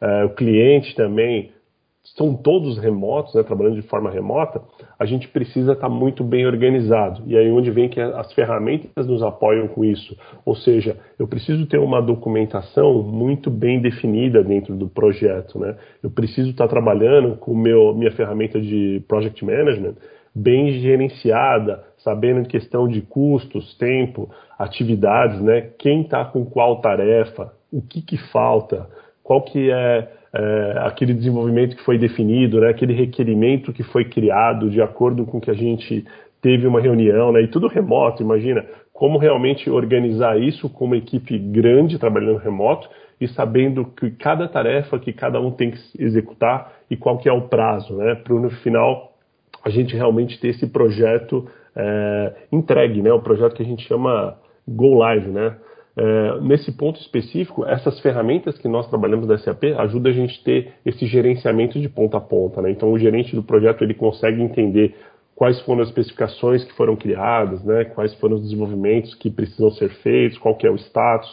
é, 0.00 0.24
o 0.24 0.30
cliente 0.30 0.94
também 0.94 1.50
são 2.16 2.34
todos 2.34 2.78
remotos, 2.78 3.34
né, 3.34 3.42
trabalhando 3.42 3.76
de 3.76 3.88
forma 3.88 4.10
remota, 4.10 4.60
a 4.98 5.06
gente 5.06 5.28
precisa 5.28 5.72
estar 5.72 5.88
muito 5.88 6.22
bem 6.22 6.46
organizado. 6.46 7.22
E 7.26 7.36
aí 7.36 7.50
onde 7.50 7.70
vem 7.70 7.88
que 7.88 8.00
as 8.00 8.32
ferramentas 8.34 9.06
nos 9.06 9.22
apoiam 9.22 9.66
com 9.68 9.84
isso. 9.84 10.16
Ou 10.44 10.54
seja, 10.54 10.96
eu 11.18 11.26
preciso 11.26 11.66
ter 11.66 11.78
uma 11.78 12.02
documentação 12.02 13.02
muito 13.02 13.50
bem 13.50 13.80
definida 13.80 14.44
dentro 14.44 14.74
do 14.76 14.88
projeto. 14.88 15.58
Né? 15.58 15.74
Eu 16.02 16.10
preciso 16.10 16.50
estar 16.50 16.68
trabalhando 16.68 17.36
com 17.36 17.54
meu, 17.54 17.94
minha 17.94 18.12
ferramenta 18.12 18.60
de 18.60 19.02
project 19.08 19.42
management 19.44 19.94
bem 20.34 20.80
gerenciada, 20.80 21.84
sabendo 21.98 22.40
em 22.40 22.44
questão 22.44 22.88
de 22.88 23.00
custos, 23.02 23.76
tempo, 23.76 24.30
atividades, 24.58 25.40
né? 25.40 25.70
quem 25.78 26.02
está 26.02 26.24
com 26.24 26.44
qual 26.44 26.80
tarefa, 26.80 27.52
o 27.70 27.80
que, 27.80 28.02
que 28.02 28.18
falta, 28.30 28.86
qual 29.22 29.42
que 29.42 29.70
é 29.70 30.21
é, 30.34 30.74
aquele 30.78 31.12
desenvolvimento 31.12 31.76
que 31.76 31.84
foi 31.84 31.98
definido, 31.98 32.60
né, 32.60 32.70
aquele 32.70 32.94
requerimento 32.94 33.72
que 33.72 33.82
foi 33.82 34.04
criado 34.06 34.70
de 34.70 34.80
acordo 34.80 35.26
com 35.26 35.40
que 35.40 35.50
a 35.50 35.54
gente 35.54 36.04
teve 36.40 36.66
uma 36.66 36.80
reunião, 36.80 37.32
né, 37.32 37.42
e 37.42 37.48
tudo 37.48 37.68
remoto, 37.68 38.22
imagina, 38.22 38.64
como 38.92 39.18
realmente 39.18 39.68
organizar 39.68 40.40
isso 40.40 40.68
com 40.70 40.86
uma 40.86 40.96
equipe 40.96 41.38
grande 41.38 41.98
trabalhando 41.98 42.38
remoto 42.38 42.88
e 43.20 43.28
sabendo 43.28 43.84
que 43.84 44.10
cada 44.12 44.48
tarefa 44.48 44.98
que 44.98 45.12
cada 45.12 45.40
um 45.40 45.50
tem 45.50 45.70
que 45.70 45.78
executar 45.98 46.72
e 46.90 46.96
qual 46.96 47.18
que 47.18 47.28
é 47.28 47.32
o 47.32 47.42
prazo, 47.42 47.96
né, 47.96 48.14
para 48.14 48.34
no 48.34 48.50
final 48.50 49.12
a 49.64 49.68
gente 49.68 49.94
realmente 49.94 50.40
ter 50.40 50.48
esse 50.48 50.66
projeto 50.66 51.46
é, 51.76 52.32
entregue, 52.50 53.02
né, 53.02 53.12
o 53.12 53.20
projeto 53.20 53.54
que 53.54 53.62
a 53.62 53.66
gente 53.66 53.86
chama 53.86 54.36
Go 54.66 54.94
Live, 54.98 55.28
né, 55.28 55.56
é, 55.94 56.40
nesse 56.40 56.72
ponto 56.72 56.98
específico, 57.00 57.66
essas 57.66 58.00
ferramentas 58.00 58.56
que 58.56 58.66
nós 58.66 58.88
trabalhamos 58.88 59.26
da 59.26 59.36
SAP 59.36 59.64
ajudam 59.76 60.10
a 60.10 60.14
gente 60.14 60.40
a 60.40 60.44
ter 60.44 60.72
esse 60.86 61.06
gerenciamento 61.06 61.78
de 61.78 61.88
ponta 61.88 62.16
a 62.16 62.20
ponta. 62.20 62.62
Né? 62.62 62.70
Então, 62.70 62.90
o 62.90 62.98
gerente 62.98 63.34
do 63.34 63.42
projeto 63.42 63.82
ele 63.82 63.94
consegue 63.94 64.40
entender 64.40 64.94
quais 65.34 65.60
foram 65.62 65.82
as 65.82 65.88
especificações 65.88 66.64
que 66.64 66.72
foram 66.74 66.96
criadas, 66.96 67.62
né? 67.64 67.84
quais 67.84 68.14
foram 68.14 68.36
os 68.36 68.42
desenvolvimentos 68.42 69.14
que 69.14 69.30
precisam 69.30 69.70
ser 69.72 69.90
feitos, 70.02 70.38
qual 70.38 70.56
é 70.62 70.70
o 70.70 70.76
status, 70.76 71.28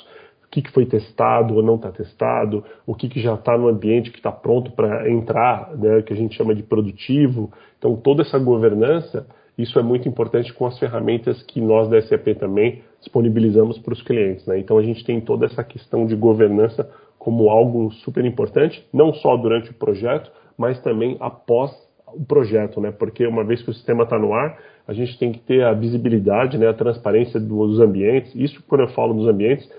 o 0.45 0.49
que, 0.51 0.61
que 0.61 0.71
foi 0.71 0.85
testado 0.85 1.55
ou 1.55 1.63
não 1.63 1.75
está 1.75 1.91
testado, 1.91 2.65
o 2.85 2.93
que, 2.93 3.07
que 3.07 3.21
já 3.21 3.35
está 3.35 3.57
no 3.57 3.69
ambiente 3.69 4.11
que 4.11 4.17
está 4.17 4.31
pronto 4.31 4.71
para 4.71 5.09
entrar, 5.09 5.71
né? 5.77 6.01
que 6.01 6.11
a 6.11 6.15
gente 6.17 6.35
chama 6.35 6.53
de 6.53 6.63
produtivo. 6.63 7.49
Então, 7.77 7.95
toda 7.95 8.23
essa 8.23 8.37
governança 8.37 9.25
Isso 9.57 9.77
é 9.77 9.83
muito 9.83 10.07
importante 10.07 10.53
com 10.53 10.65
as 10.65 10.79
ferramentas 10.79 11.43
que 11.43 11.59
nós 11.59 11.89
da 11.89 12.01
SAP 12.01 12.29
também 12.39 12.81
disponibilizamos 12.99 13.77
para 13.79 13.93
os 13.93 14.01
clientes. 14.01 14.45
Né? 14.45 14.59
Então 14.59 14.77
a 14.77 14.83
gente 14.83 15.03
tem 15.03 15.19
toda 15.21 15.45
essa 15.45 15.63
questão 15.63 16.05
de 16.05 16.15
governança 16.15 16.89
como 17.17 17.49
algo 17.49 17.91
super 17.91 18.23
importante, 18.23 18.85
não 18.93 19.13
só 19.13 19.35
durante 19.35 19.71
o 19.71 19.73
projeto, 19.73 20.31
mas 20.57 20.81
também 20.81 21.17
após 21.19 21.71
o 22.13 22.25
projeto, 22.25 22.81
né? 22.81 22.91
Porque 22.91 23.27
uma 23.27 23.43
vez 23.43 23.61
que 23.61 23.69
o 23.69 23.73
sistema 23.73 24.03
está 24.03 24.17
no 24.17 24.33
ar, 24.33 24.57
a 24.87 24.93
gente 24.93 25.17
tem 25.19 25.31
que 25.31 25.39
ter 25.39 25.63
a 25.63 25.73
visibilidade, 25.73 26.57
né, 26.57 26.67
a 26.67 26.73
transparência 26.73 27.39
dos 27.39 27.79
ambientes. 27.79 28.33
Isso 28.33 28.63
quando 28.67 28.81
eu 28.81 28.87
falo 28.89 29.13
dos 29.13 29.27
ambientes 29.27 29.69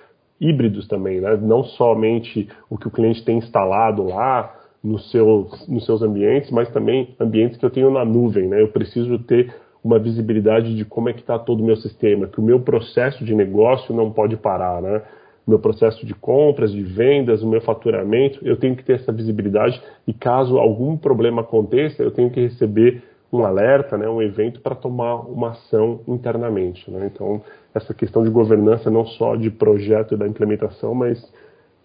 híbridos 0.41 0.87
também, 0.87 1.21
né? 1.21 1.37
Não 1.37 1.65
somente 1.65 2.49
o 2.69 2.79
que 2.79 2.89
o 2.89 2.91
cliente 2.91 3.25
tem 3.25 3.39
instalado 3.39 4.05
lá 4.05 4.55
nos 4.83 5.11
seus, 5.11 5.69
nos 5.69 5.85
seus 5.85 6.03
ambientes, 6.03 6.51
mas 6.51 6.71
também 6.71 7.15
ambientes 7.21 7.59
que 7.59 7.65
eu 7.65 7.71
tenho 7.71 7.91
na 7.91 8.05
nuvem, 8.05 8.49
né? 8.49 8.63
Eu 8.63 8.69
preciso 8.69 9.19
ter 9.19 9.55
uma 9.83 9.99
visibilidade 9.99 10.77
de 10.77 10.85
como 10.85 11.09
é 11.09 11.13
que 11.13 11.21
está 11.21 11.39
todo 11.39 11.61
o 11.61 11.67
meu 11.67 11.77
sistema, 11.77 12.27
que 12.27 12.41
o 12.41 12.43
meu 12.43 12.61
processo 12.61 13.25
de 13.25 13.35
negócio 13.35 13.95
não 13.95 14.11
pode 14.11 14.37
parar, 14.37 14.83
né? 14.83 15.03
meu 15.51 15.59
processo 15.59 16.07
de 16.07 16.15
compras, 16.15 16.71
de 16.73 16.83
vendas, 16.83 17.43
o 17.43 17.49
meu 17.49 17.61
faturamento, 17.61 18.39
eu 18.47 18.57
tenho 18.57 18.77
que 18.77 18.85
ter 18.85 18.95
essa 18.95 19.13
visibilidade 19.13 19.83
e 20.07 20.13
caso 20.13 20.59
algum 20.59 20.97
problema 20.97 21.43
aconteça, 21.43 22.03
eu 22.03 22.11
tenho 22.11 22.31
que 22.31 22.41
receber 22.41 23.03
um 23.33 23.45
alerta, 23.45 23.97
né, 23.97 24.09
um 24.09 24.21
evento 24.21 24.61
para 24.61 24.75
tomar 24.75 25.17
uma 25.17 25.51
ação 25.51 26.01
internamente. 26.07 26.91
Né? 26.91 27.11
Então, 27.13 27.43
essa 27.75 27.95
questão 27.95 28.25
de 28.25 28.31
governança 28.31 28.91
não 28.91 29.05
só 29.05 29.37
de 29.37 29.51
projeto 29.51 30.15
e 30.15 30.17
da 30.17 30.27
implementação, 30.27 30.95
mas 30.95 31.21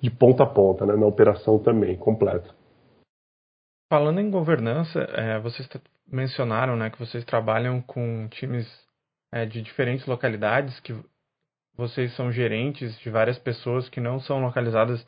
de 0.02 0.10
ponta 0.10 0.44
a 0.44 0.48
ponta, 0.48 0.86
né, 0.86 0.96
na 0.96 1.06
operação 1.06 1.60
também, 1.60 1.96
completa. 1.96 2.50
Falando 3.90 4.20
em 4.20 4.32
governança, 4.32 5.00
é, 5.14 5.40
vocês 5.40 5.68
mencionaram 6.08 6.76
né, 6.76 6.90
que 6.90 7.00
vocês 7.00 7.24
trabalham 7.24 7.82
com 7.82 8.28
times 8.30 8.68
é, 9.32 9.46
de 9.46 9.62
diferentes 9.62 10.06
localidades 10.06 10.80
que 10.80 10.96
vocês 11.76 12.16
são 12.16 12.32
gerentes 12.32 12.98
de 13.00 13.10
várias 13.10 13.38
pessoas 13.38 13.90
que 13.90 14.00
não 14.00 14.20
são 14.20 14.42
localizadas 14.42 15.06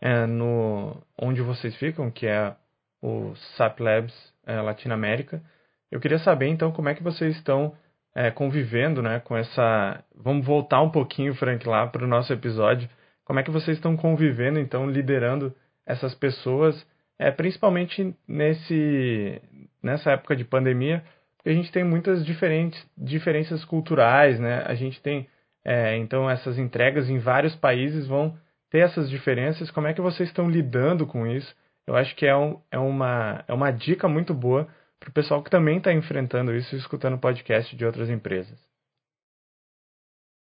é, 0.00 0.26
no 0.26 1.02
onde 1.18 1.40
vocês 1.40 1.74
ficam, 1.76 2.10
que 2.10 2.26
é 2.26 2.54
o 3.02 3.34
SAP 3.56 3.80
Labs 3.80 4.14
é, 4.46 4.60
Latinoamérica. 4.60 5.42
Eu 5.90 6.00
queria 6.00 6.18
saber 6.18 6.48
então 6.48 6.72
como 6.72 6.88
é 6.88 6.94
que 6.94 7.02
vocês 7.02 7.36
estão 7.36 7.74
é, 8.14 8.30
convivendo, 8.30 9.02
né, 9.02 9.20
com 9.20 9.36
essa. 9.36 10.04
Vamos 10.14 10.46
voltar 10.46 10.82
um 10.82 10.90
pouquinho, 10.90 11.34
Frank, 11.34 11.66
lá 11.66 11.86
para 11.86 12.04
o 12.04 12.08
nosso 12.08 12.32
episódio. 12.32 12.88
Como 13.24 13.38
é 13.38 13.42
que 13.42 13.50
vocês 13.50 13.76
estão 13.76 13.96
convivendo, 13.96 14.58
então, 14.58 14.90
liderando 14.90 15.54
essas 15.86 16.14
pessoas, 16.14 16.86
é, 17.20 17.30
principalmente 17.30 18.16
nesse 18.26 19.40
nessa 19.82 20.12
época 20.12 20.34
de 20.34 20.44
pandemia, 20.44 21.04
a 21.44 21.50
gente 21.50 21.70
tem 21.72 21.84
muitas 21.84 22.24
diferentes 22.24 22.84
diferenças 22.96 23.64
culturais, 23.64 24.38
né? 24.40 24.62
A 24.66 24.74
gente 24.74 25.00
tem 25.00 25.28
é, 25.64 25.96
então, 25.96 26.28
essas 26.28 26.58
entregas 26.58 27.08
em 27.10 27.18
vários 27.18 27.54
países 27.54 28.06
vão 28.06 28.36
ter 28.70 28.78
essas 28.78 29.10
diferenças. 29.10 29.70
Como 29.70 29.86
é 29.86 29.94
que 29.94 30.00
vocês 30.00 30.28
estão 30.28 30.48
lidando 30.48 31.06
com 31.06 31.26
isso? 31.26 31.54
Eu 31.86 31.96
acho 31.96 32.14
que 32.16 32.26
é, 32.26 32.36
um, 32.36 32.60
é, 32.70 32.78
uma, 32.78 33.44
é 33.46 33.52
uma 33.52 33.70
dica 33.70 34.08
muito 34.08 34.32
boa 34.32 34.68
para 34.98 35.10
o 35.10 35.12
pessoal 35.12 35.42
que 35.42 35.50
também 35.50 35.78
está 35.78 35.92
enfrentando 35.92 36.54
isso 36.54 36.74
e 36.74 36.78
escutando 36.78 37.18
podcast 37.18 37.74
de 37.76 37.84
outras 37.84 38.08
empresas. 38.08 38.58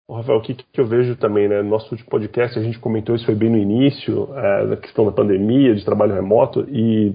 Rafael, 0.10 0.38
o 0.38 0.42
que, 0.42 0.54
que, 0.54 0.80
eu 0.80 0.86
vejo 0.86 1.18
também, 1.18 1.50
né? 1.50 1.62
No 1.62 1.70
nosso 1.70 1.92
último 1.92 2.10
podcast 2.10 2.58
a 2.58 2.64
gente 2.64 2.80
comentou 2.80 3.14
isso 3.14 3.26
foi 3.26 3.36
bem 3.36 3.50
no 3.50 3.58
início, 3.58 4.30
é, 4.36 4.68
da 4.68 4.78
questão 4.78 5.06
da 5.06 5.12
pandemia, 5.12 5.76
de 5.76 5.84
trabalho 5.84 6.14
remoto, 6.14 6.66
e 6.70 7.14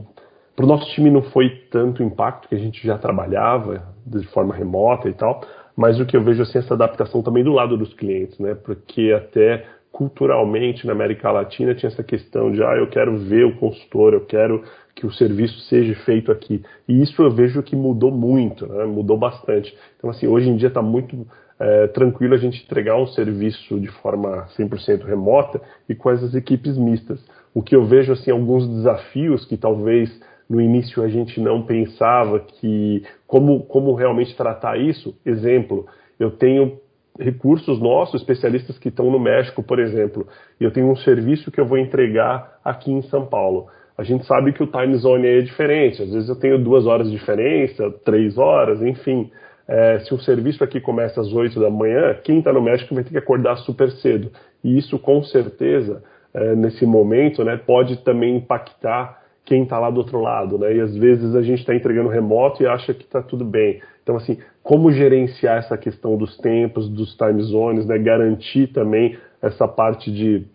para 0.54 0.66
o 0.66 0.68
nosso 0.68 0.92
time 0.94 1.10
não 1.10 1.22
foi 1.22 1.48
tanto 1.70 2.02
impacto 2.02 2.48
que 2.48 2.54
a 2.54 2.58
gente 2.58 2.86
já 2.86 2.98
trabalhava 2.98 3.82
de 4.06 4.26
forma 4.26 4.54
remota 4.54 5.08
e 5.08 5.14
tal, 5.14 5.40
mas 5.74 5.98
o 5.98 6.04
que 6.04 6.14
eu 6.14 6.22
vejo 6.22 6.42
assim 6.42 6.58
essa 6.58 6.74
adaptação 6.74 7.22
também 7.22 7.42
do 7.42 7.52
lado 7.52 7.78
dos 7.78 7.94
clientes, 7.94 8.38
né? 8.38 8.54
Porque 8.54 9.10
até 9.16 9.64
culturalmente 9.90 10.86
na 10.86 10.92
América 10.92 11.30
Latina 11.30 11.74
tinha 11.74 11.88
essa 11.88 12.02
questão 12.02 12.50
de 12.50 12.62
ah, 12.62 12.76
eu 12.76 12.88
quero 12.88 13.16
ver 13.16 13.44
o 13.44 13.56
consultor, 13.56 14.12
eu 14.12 14.24
quero 14.26 14.64
que 14.94 15.06
o 15.06 15.12
serviço 15.12 15.58
seja 15.60 15.94
feito 16.04 16.30
aqui. 16.30 16.62
E 16.86 17.02
isso 17.02 17.22
eu 17.22 17.30
vejo 17.30 17.62
que 17.62 17.74
mudou 17.74 18.10
muito, 18.10 18.66
né? 18.66 18.84
mudou 18.84 19.16
bastante. 19.16 19.74
Então, 19.96 20.10
assim, 20.10 20.26
hoje 20.26 20.48
em 20.48 20.56
dia 20.56 20.68
está 20.68 20.82
muito 20.82 21.26
é, 21.62 21.86
tranquilo 21.86 22.34
a 22.34 22.38
gente 22.38 22.60
entregar 22.64 22.96
um 22.96 23.06
serviço 23.06 23.78
de 23.78 23.86
forma 23.86 24.48
100% 24.58 25.04
remota 25.04 25.60
e 25.88 25.94
com 25.94 26.10
essas 26.10 26.34
equipes 26.34 26.76
mistas. 26.76 27.24
O 27.54 27.62
que 27.62 27.76
eu 27.76 27.84
vejo, 27.84 28.12
assim, 28.12 28.32
alguns 28.32 28.66
desafios 28.66 29.46
que 29.46 29.56
talvez 29.56 30.10
no 30.50 30.60
início 30.60 31.04
a 31.04 31.08
gente 31.08 31.40
não 31.40 31.62
pensava 31.62 32.40
que 32.40 33.04
como, 33.28 33.60
como 33.60 33.94
realmente 33.94 34.36
tratar 34.36 34.76
isso. 34.76 35.16
Exemplo, 35.24 35.86
eu 36.18 36.32
tenho 36.32 36.80
recursos 37.16 37.80
nossos, 37.80 38.20
especialistas 38.20 38.76
que 38.76 38.88
estão 38.88 39.08
no 39.08 39.20
México, 39.20 39.62
por 39.62 39.78
exemplo, 39.78 40.26
e 40.60 40.64
eu 40.64 40.72
tenho 40.72 40.90
um 40.90 40.96
serviço 40.96 41.52
que 41.52 41.60
eu 41.60 41.66
vou 41.66 41.78
entregar 41.78 42.58
aqui 42.64 42.90
em 42.90 43.02
São 43.02 43.24
Paulo. 43.24 43.68
A 43.96 44.02
gente 44.02 44.26
sabe 44.26 44.52
que 44.52 44.64
o 44.64 44.66
time 44.66 44.96
zone 44.96 45.28
é 45.28 45.40
diferente, 45.42 46.02
às 46.02 46.10
vezes 46.10 46.28
eu 46.28 46.36
tenho 46.36 46.58
duas 46.58 46.86
horas 46.86 47.08
de 47.08 47.16
diferença, 47.16 47.88
três 48.04 48.36
horas, 48.36 48.82
enfim. 48.82 49.30
É, 49.66 50.00
se 50.00 50.12
o 50.12 50.18
serviço 50.18 50.62
aqui 50.62 50.80
começa 50.80 51.20
às 51.20 51.32
oito 51.32 51.60
da 51.60 51.70
manhã, 51.70 52.14
quem 52.24 52.38
está 52.38 52.52
no 52.52 52.62
México 52.62 52.94
vai 52.94 53.04
ter 53.04 53.10
que 53.10 53.18
acordar 53.18 53.56
super 53.58 53.90
cedo. 53.90 54.30
E 54.62 54.76
isso, 54.76 54.98
com 54.98 55.22
certeza, 55.22 56.02
é, 56.34 56.54
nesse 56.54 56.84
momento, 56.84 57.44
né, 57.44 57.56
pode 57.56 57.98
também 57.98 58.36
impactar 58.36 59.22
quem 59.44 59.64
está 59.64 59.78
lá 59.78 59.90
do 59.90 59.98
outro 59.98 60.20
lado, 60.20 60.56
né? 60.56 60.76
E 60.76 60.80
às 60.80 60.96
vezes 60.96 61.34
a 61.34 61.42
gente 61.42 61.60
está 61.60 61.74
entregando 61.74 62.08
remoto 62.08 62.62
e 62.62 62.66
acha 62.66 62.94
que 62.94 63.02
está 63.02 63.20
tudo 63.20 63.44
bem. 63.44 63.80
Então, 64.02 64.16
assim, 64.16 64.38
como 64.62 64.92
gerenciar 64.92 65.58
essa 65.58 65.76
questão 65.76 66.16
dos 66.16 66.36
tempos, 66.38 66.88
dos 66.88 67.16
time 67.16 67.42
zones, 67.42 67.84
né? 67.86 67.98
Garantir 67.98 68.68
também 68.68 69.18
essa 69.40 69.66
parte 69.66 70.12
de 70.12 70.46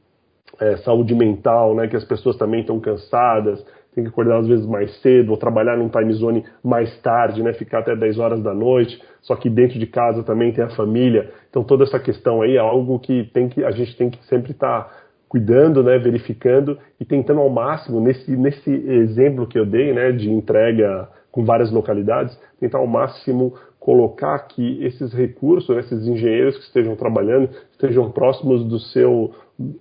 é, 0.60 0.78
saúde 0.78 1.14
mental, 1.14 1.76
né? 1.76 1.88
Que 1.88 1.98
as 1.98 2.06
pessoas 2.06 2.38
também 2.38 2.62
estão 2.62 2.80
cansadas, 2.80 3.64
tem 3.98 4.04
que 4.04 4.12
acordar 4.12 4.38
às 4.38 4.48
vezes 4.48 4.64
mais 4.68 4.96
cedo, 5.02 5.32
ou 5.32 5.38
trabalhar 5.38 5.76
num 5.76 5.90
time 5.90 6.14
zone 6.14 6.46
mais 6.64 6.96
tarde, 7.02 7.42
né? 7.42 7.52
Ficar 7.54 7.80
até 7.80 7.96
10 7.96 8.20
horas 8.20 8.44
da 8.44 8.54
noite. 8.54 9.02
Só 9.24 9.36
que 9.36 9.50
dentro 9.50 9.80
de 9.80 9.88
casa 9.88 10.22
também 10.22 10.54
tem 10.54 10.64
a 10.64 10.70
família. 10.70 11.32
Então, 11.50 11.64
toda 11.64 11.84
essa 11.84 12.00
questão 12.00 12.44
aí 12.44 12.58
é 12.58 12.60
algo 12.60 13.00
que, 13.00 13.24
tem 13.34 13.50
que 13.50 13.66
a 13.66 13.72
gente 13.72 13.98
tem 13.98 14.12
que 14.12 14.24
sempre 14.28 14.52
estar 14.52 14.84
tá 14.84 14.94
cuidando, 15.28 15.82
né, 15.82 15.98
verificando 15.98 16.78
e 17.00 17.06
tentando 17.06 17.42
ao 17.42 17.50
máximo, 17.50 18.00
nesse, 18.00 18.38
nesse 18.38 18.70
exemplo 18.70 19.48
que 19.48 19.58
eu 19.58 19.66
dei, 19.66 19.92
né, 19.92 20.12
de 20.12 20.30
entrega 20.30 21.10
com 21.32 21.44
várias 21.44 21.72
localidades, 21.72 22.40
tentar 22.60 22.78
ao 22.78 22.88
máximo 22.88 23.56
colocar 23.80 24.38
que 24.48 24.86
esses 24.86 25.12
recursos, 25.12 25.76
esses 25.76 26.06
engenheiros 26.06 26.56
que 26.56 26.64
estejam 26.66 26.96
trabalhando, 26.96 27.50
estejam 27.72 28.12
próximos 28.12 28.64
do 28.64 28.78
seu 28.78 29.32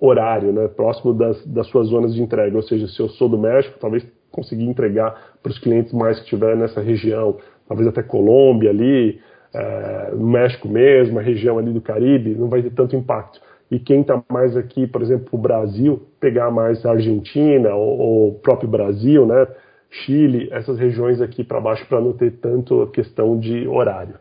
horário, 0.00 0.52
né, 0.52 0.68
próximo 0.68 1.12
das, 1.12 1.44
das 1.46 1.66
suas 1.68 1.88
zonas 1.88 2.14
de 2.14 2.22
entrega. 2.22 2.56
Ou 2.56 2.62
seja, 2.62 2.86
se 2.88 3.00
eu 3.00 3.08
sou 3.10 3.28
do 3.28 3.38
México, 3.38 3.78
talvez 3.78 4.06
conseguir 4.30 4.64
entregar 4.64 5.36
para 5.42 5.50
os 5.50 5.58
clientes 5.58 5.92
mais 5.92 6.16
que 6.18 6.24
estiverem 6.24 6.58
nessa 6.58 6.80
região, 6.80 7.38
talvez 7.68 7.88
até 7.88 8.02
Colômbia 8.02 8.70
ali, 8.70 9.20
é, 9.54 10.14
México 10.14 10.68
mesmo, 10.68 11.18
a 11.18 11.22
região 11.22 11.58
ali 11.58 11.72
do 11.72 11.80
Caribe, 11.80 12.34
não 12.34 12.48
vai 12.48 12.62
ter 12.62 12.70
tanto 12.70 12.96
impacto 12.96 13.40
e 13.70 13.78
quem 13.78 14.02
está 14.02 14.22
mais 14.30 14.56
aqui, 14.56 14.86
por 14.86 15.02
exemplo, 15.02 15.28
o 15.32 15.38
Brasil, 15.38 16.08
pegar 16.20 16.50
mais 16.50 16.84
a 16.86 16.92
Argentina 16.92 17.74
ou 17.74 18.28
o 18.28 18.38
próprio 18.38 18.68
Brasil, 18.68 19.26
né, 19.26 19.46
Chile, 19.90 20.48
essas 20.52 20.78
regiões 20.78 21.20
aqui 21.20 21.42
para 21.42 21.60
baixo 21.60 21.86
para 21.88 22.00
não 22.00 22.12
ter 22.12 22.32
tanto 22.38 22.82
a 22.82 22.90
questão 22.90 23.38
de 23.38 23.66
horário. 23.66 24.18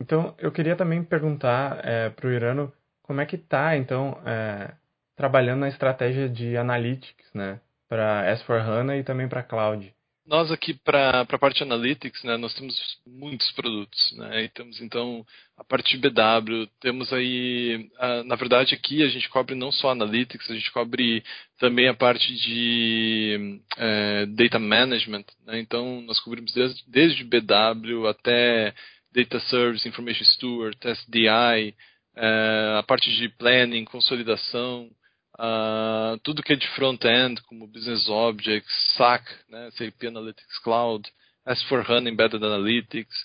Então, 0.00 0.34
eu 0.38 0.50
queria 0.50 0.76
também 0.76 1.02
perguntar 1.02 1.80
é, 1.84 2.10
para 2.10 2.26
o 2.26 2.30
Irano 2.30 2.72
como 3.02 3.20
é 3.20 3.26
que 3.26 3.36
está, 3.36 3.76
então, 3.76 4.20
é, 4.24 4.72
trabalhando 5.16 5.60
na 5.60 5.68
estratégia 5.68 6.28
de 6.28 6.56
analytics, 6.56 7.32
né, 7.34 7.60
para 7.88 8.24
S4HANA 8.36 8.98
e 8.98 9.04
também 9.04 9.28
para 9.28 9.42
Cloud. 9.42 9.92
Nós 10.24 10.52
aqui 10.52 10.72
para 10.72 11.22
a 11.22 11.38
parte 11.38 11.64
Analytics, 11.64 12.22
né, 12.22 12.36
nós 12.36 12.54
temos 12.54 12.74
muitos 13.04 13.50
produtos, 13.52 14.16
né, 14.16 14.44
e 14.44 14.48
temos 14.48 14.80
então 14.80 15.26
a 15.56 15.64
parte 15.64 15.96
de 15.96 16.08
BW, 16.08 16.68
temos 16.80 17.12
aí, 17.12 17.90
a, 17.98 18.22
na 18.22 18.36
verdade 18.36 18.72
aqui 18.72 19.02
a 19.02 19.08
gente 19.08 19.28
cobre 19.28 19.56
não 19.56 19.72
só 19.72 19.90
Analytics, 19.90 20.48
a 20.48 20.54
gente 20.54 20.70
cobre 20.70 21.24
também 21.58 21.88
a 21.88 21.94
parte 21.94 22.32
de 22.34 23.60
é, 23.76 24.26
Data 24.26 24.60
Management, 24.60 25.24
né, 25.44 25.58
então 25.58 26.00
nós 26.02 26.20
cobrimos 26.20 26.54
desde, 26.54 26.84
desde 26.86 27.24
BW 27.24 28.06
até 28.06 28.72
Data 29.12 29.40
Service, 29.40 29.86
Information 29.88 30.24
Steward, 30.24 30.78
SDI, 30.84 31.74
é, 32.16 32.76
a 32.78 32.82
parte 32.82 33.10
de 33.14 33.28
Planning, 33.28 33.84
Consolidação, 33.84 34.90
Uh, 35.38 36.18
tudo 36.22 36.42
que 36.42 36.52
é 36.52 36.56
de 36.56 36.68
front-end, 36.68 37.40
como 37.44 37.66
Business 37.66 38.06
Objects, 38.08 38.70
SAC, 38.96 39.24
né, 39.48 39.70
SAP 39.72 40.04
Analytics 40.06 40.58
Cloud, 40.58 41.10
S4HANA 41.48 42.10
Embedded 42.10 42.44
Analytics, 42.44 43.16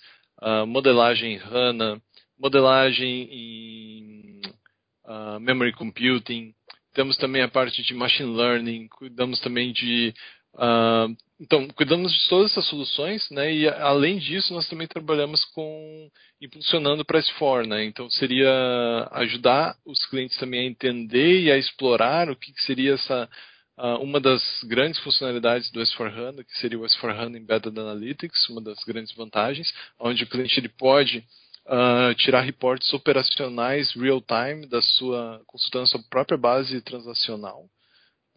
uh, 0.41 0.65
modelagem 0.65 1.33
em 1.33 1.37
HANA, 1.37 2.01
modelagem 2.39 3.27
em 3.29 4.41
uh, 5.05 5.39
Memory 5.39 5.73
Computing, 5.73 6.55
temos 6.93 7.17
também 7.17 7.43
a 7.43 7.47
parte 7.47 7.83
de 7.83 7.93
Machine 7.93 8.35
Learning, 8.35 8.87
cuidamos 8.87 9.39
também 9.41 9.71
de 9.71 10.13
Então, 11.39 11.67
cuidamos 11.67 12.11
de 12.11 12.27
todas 12.29 12.51
essas 12.51 12.65
soluções, 12.65 13.29
né? 13.29 13.53
E 13.53 13.67
além 13.69 14.17
disso, 14.17 14.53
nós 14.53 14.67
também 14.67 14.87
trabalhamos 14.87 15.45
com 15.45 16.09
impulsionando 16.41 17.05
para 17.05 17.19
S4, 17.19 17.67
né? 17.67 17.83
Então, 17.85 18.09
seria 18.09 18.49
ajudar 19.11 19.75
os 19.85 20.03
clientes 20.05 20.35
também 20.37 20.61
a 20.61 20.69
entender 20.69 21.41
e 21.41 21.51
a 21.51 21.57
explorar 21.57 22.29
o 22.29 22.35
que, 22.35 22.51
que 22.51 22.61
seria 22.63 22.95
essa 22.95 23.29
uh, 23.77 24.01
uma 24.01 24.19
das 24.19 24.41
grandes 24.63 24.99
funcionalidades 25.01 25.69
do 25.71 25.79
S4HANA, 25.79 26.43
que 26.43 26.57
seria 26.57 26.79
o 26.79 26.83
S4HANA 26.83 27.37
Embedded 27.37 27.79
Analytics, 27.79 28.49
uma 28.49 28.61
das 28.61 28.83
grandes 28.83 29.13
vantagens, 29.13 29.71
onde 29.99 30.23
o 30.23 30.27
cliente 30.27 30.59
ele 30.59 30.69
pode 30.69 31.23
uh, 31.67 32.15
tirar 32.15 32.41
reportes 32.41 32.91
operacionais 32.93 33.93
real-time 33.93 34.65
da 34.65 34.81
sua 34.81 35.41
consultando 35.45 35.83
a 35.83 35.87
sua 35.87 36.03
própria 36.09 36.37
base 36.37 36.81
transacional. 36.81 37.69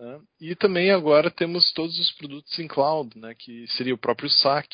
Né? 0.00 0.18
E 0.40 0.54
também 0.56 0.90
agora 0.90 1.30
temos 1.30 1.72
todos 1.72 1.98
os 1.98 2.10
produtos 2.12 2.58
em 2.58 2.66
cloud, 2.66 3.10
né? 3.18 3.34
que 3.38 3.66
seria 3.68 3.94
o 3.94 3.98
próprio 3.98 4.30
SAC, 4.30 4.66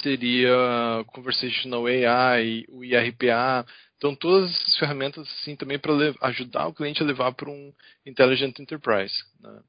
seria 0.00 1.04
Conversational 1.08 1.86
AI, 1.86 2.64
o 2.68 2.84
IRPA, 2.84 3.66
então 3.96 4.14
todas 4.14 4.50
essas 4.50 4.76
ferramentas 4.76 5.28
assim 5.28 5.56
também 5.56 5.78
para 5.78 5.92
ajudar 6.22 6.68
o 6.68 6.74
cliente 6.74 7.02
a 7.02 7.06
levar 7.06 7.32
para 7.32 7.50
um 7.50 7.72
Intelligent 8.06 8.56
Enterprise. 8.60 9.16
Né? 9.40 9.60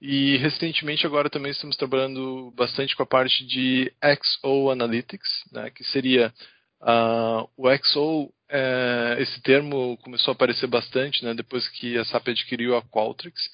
E 0.00 0.36
recentemente 0.36 1.04
agora 1.04 1.28
também 1.28 1.50
estamos 1.50 1.76
trabalhando 1.76 2.52
bastante 2.56 2.94
com 2.94 3.02
a 3.02 3.06
parte 3.06 3.44
de 3.44 3.92
XO 4.02 4.70
Analytics, 4.70 5.44
né, 5.52 5.70
que 5.70 5.84
seria 5.84 6.32
uh, 6.80 7.48
o 7.56 7.68
XO, 7.76 8.32
é, 8.48 9.16
esse 9.20 9.40
termo 9.42 9.98
começou 9.98 10.32
a 10.32 10.34
aparecer 10.34 10.66
bastante 10.66 11.24
né, 11.24 11.34
depois 11.34 11.68
que 11.68 11.98
a 11.98 12.04
SAP 12.04 12.28
adquiriu 12.28 12.76
a 12.76 12.82
Qualtrics, 12.82 13.50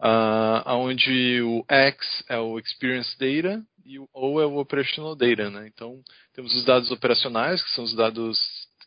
uh, 0.00 0.68
onde 0.74 1.40
o 1.42 1.64
X 1.68 2.24
é 2.28 2.38
o 2.38 2.58
Experience 2.58 3.16
Data 3.18 3.62
e 3.84 3.98
o 3.98 4.08
O 4.12 4.40
é 4.40 4.46
o 4.46 4.58
Operational 4.58 5.14
Data. 5.14 5.50
Né? 5.50 5.70
Então 5.72 6.02
temos 6.34 6.54
os 6.54 6.64
dados 6.64 6.90
operacionais, 6.90 7.62
que 7.62 7.70
são 7.70 7.84
os 7.84 7.94
dados 7.94 8.38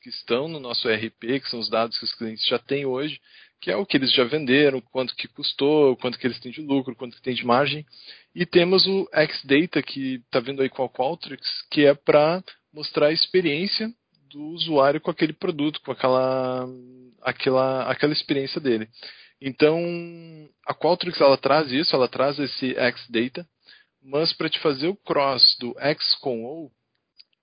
que 0.02 0.10
estão 0.10 0.48
no 0.48 0.60
nosso 0.60 0.90
ERP, 0.90 1.40
que 1.42 1.50
são 1.50 1.60
os 1.60 1.70
dados 1.70 1.98
que 1.98 2.06
os 2.06 2.14
clientes 2.14 2.46
já 2.48 2.58
têm 2.58 2.86
hoje, 2.86 3.20
que 3.60 3.70
é 3.70 3.76
o 3.76 3.86
que 3.86 3.96
eles 3.96 4.12
já 4.12 4.24
venderam, 4.24 4.82
quanto 4.82 5.16
que 5.16 5.28
custou, 5.28 5.96
quanto 5.98 6.18
que 6.18 6.26
eles 6.26 6.40
têm 6.40 6.52
de 6.52 6.62
lucro, 6.62 6.96
quanto 6.96 7.16
que 7.16 7.22
tem 7.22 7.36
de 7.36 7.46
margem. 7.46 7.86
E 8.34 8.46
temos 8.46 8.88
o 8.88 9.08
X-Data, 9.14 9.84
que 9.84 10.16
está 10.16 10.40
vindo 10.40 10.64
aí 10.64 10.70
com 10.70 10.84
a 10.84 10.90
Qualtrics, 10.90 11.48
que 11.70 11.86
é 11.86 11.94
para 11.94 12.44
mostrar 12.74 13.08
a 13.08 13.14
experiência 13.14 13.94
do 14.32 14.42
usuário 14.48 15.00
com 15.00 15.12
aquele 15.12 15.34
produto, 15.34 15.80
com 15.82 15.92
aquela, 15.92 16.68
aquela, 17.22 17.84
aquela 17.84 18.14
experiência 18.14 18.60
dele. 18.60 18.88
Então, 19.42 19.80
a 20.68 20.74
Qualtrics 20.74 21.20
ela 21.20 21.38
traz 21.38 21.72
isso, 21.72 21.96
ela 21.96 22.08
traz 22.08 22.38
esse 22.38 22.76
X-Data, 22.76 23.48
mas 24.04 24.32
para 24.34 24.50
te 24.50 24.60
fazer 24.60 24.88
o 24.88 24.96
cross 24.96 25.58
do 25.60 25.76
X 25.80 26.16
com 26.16 26.44
O, 26.46 26.72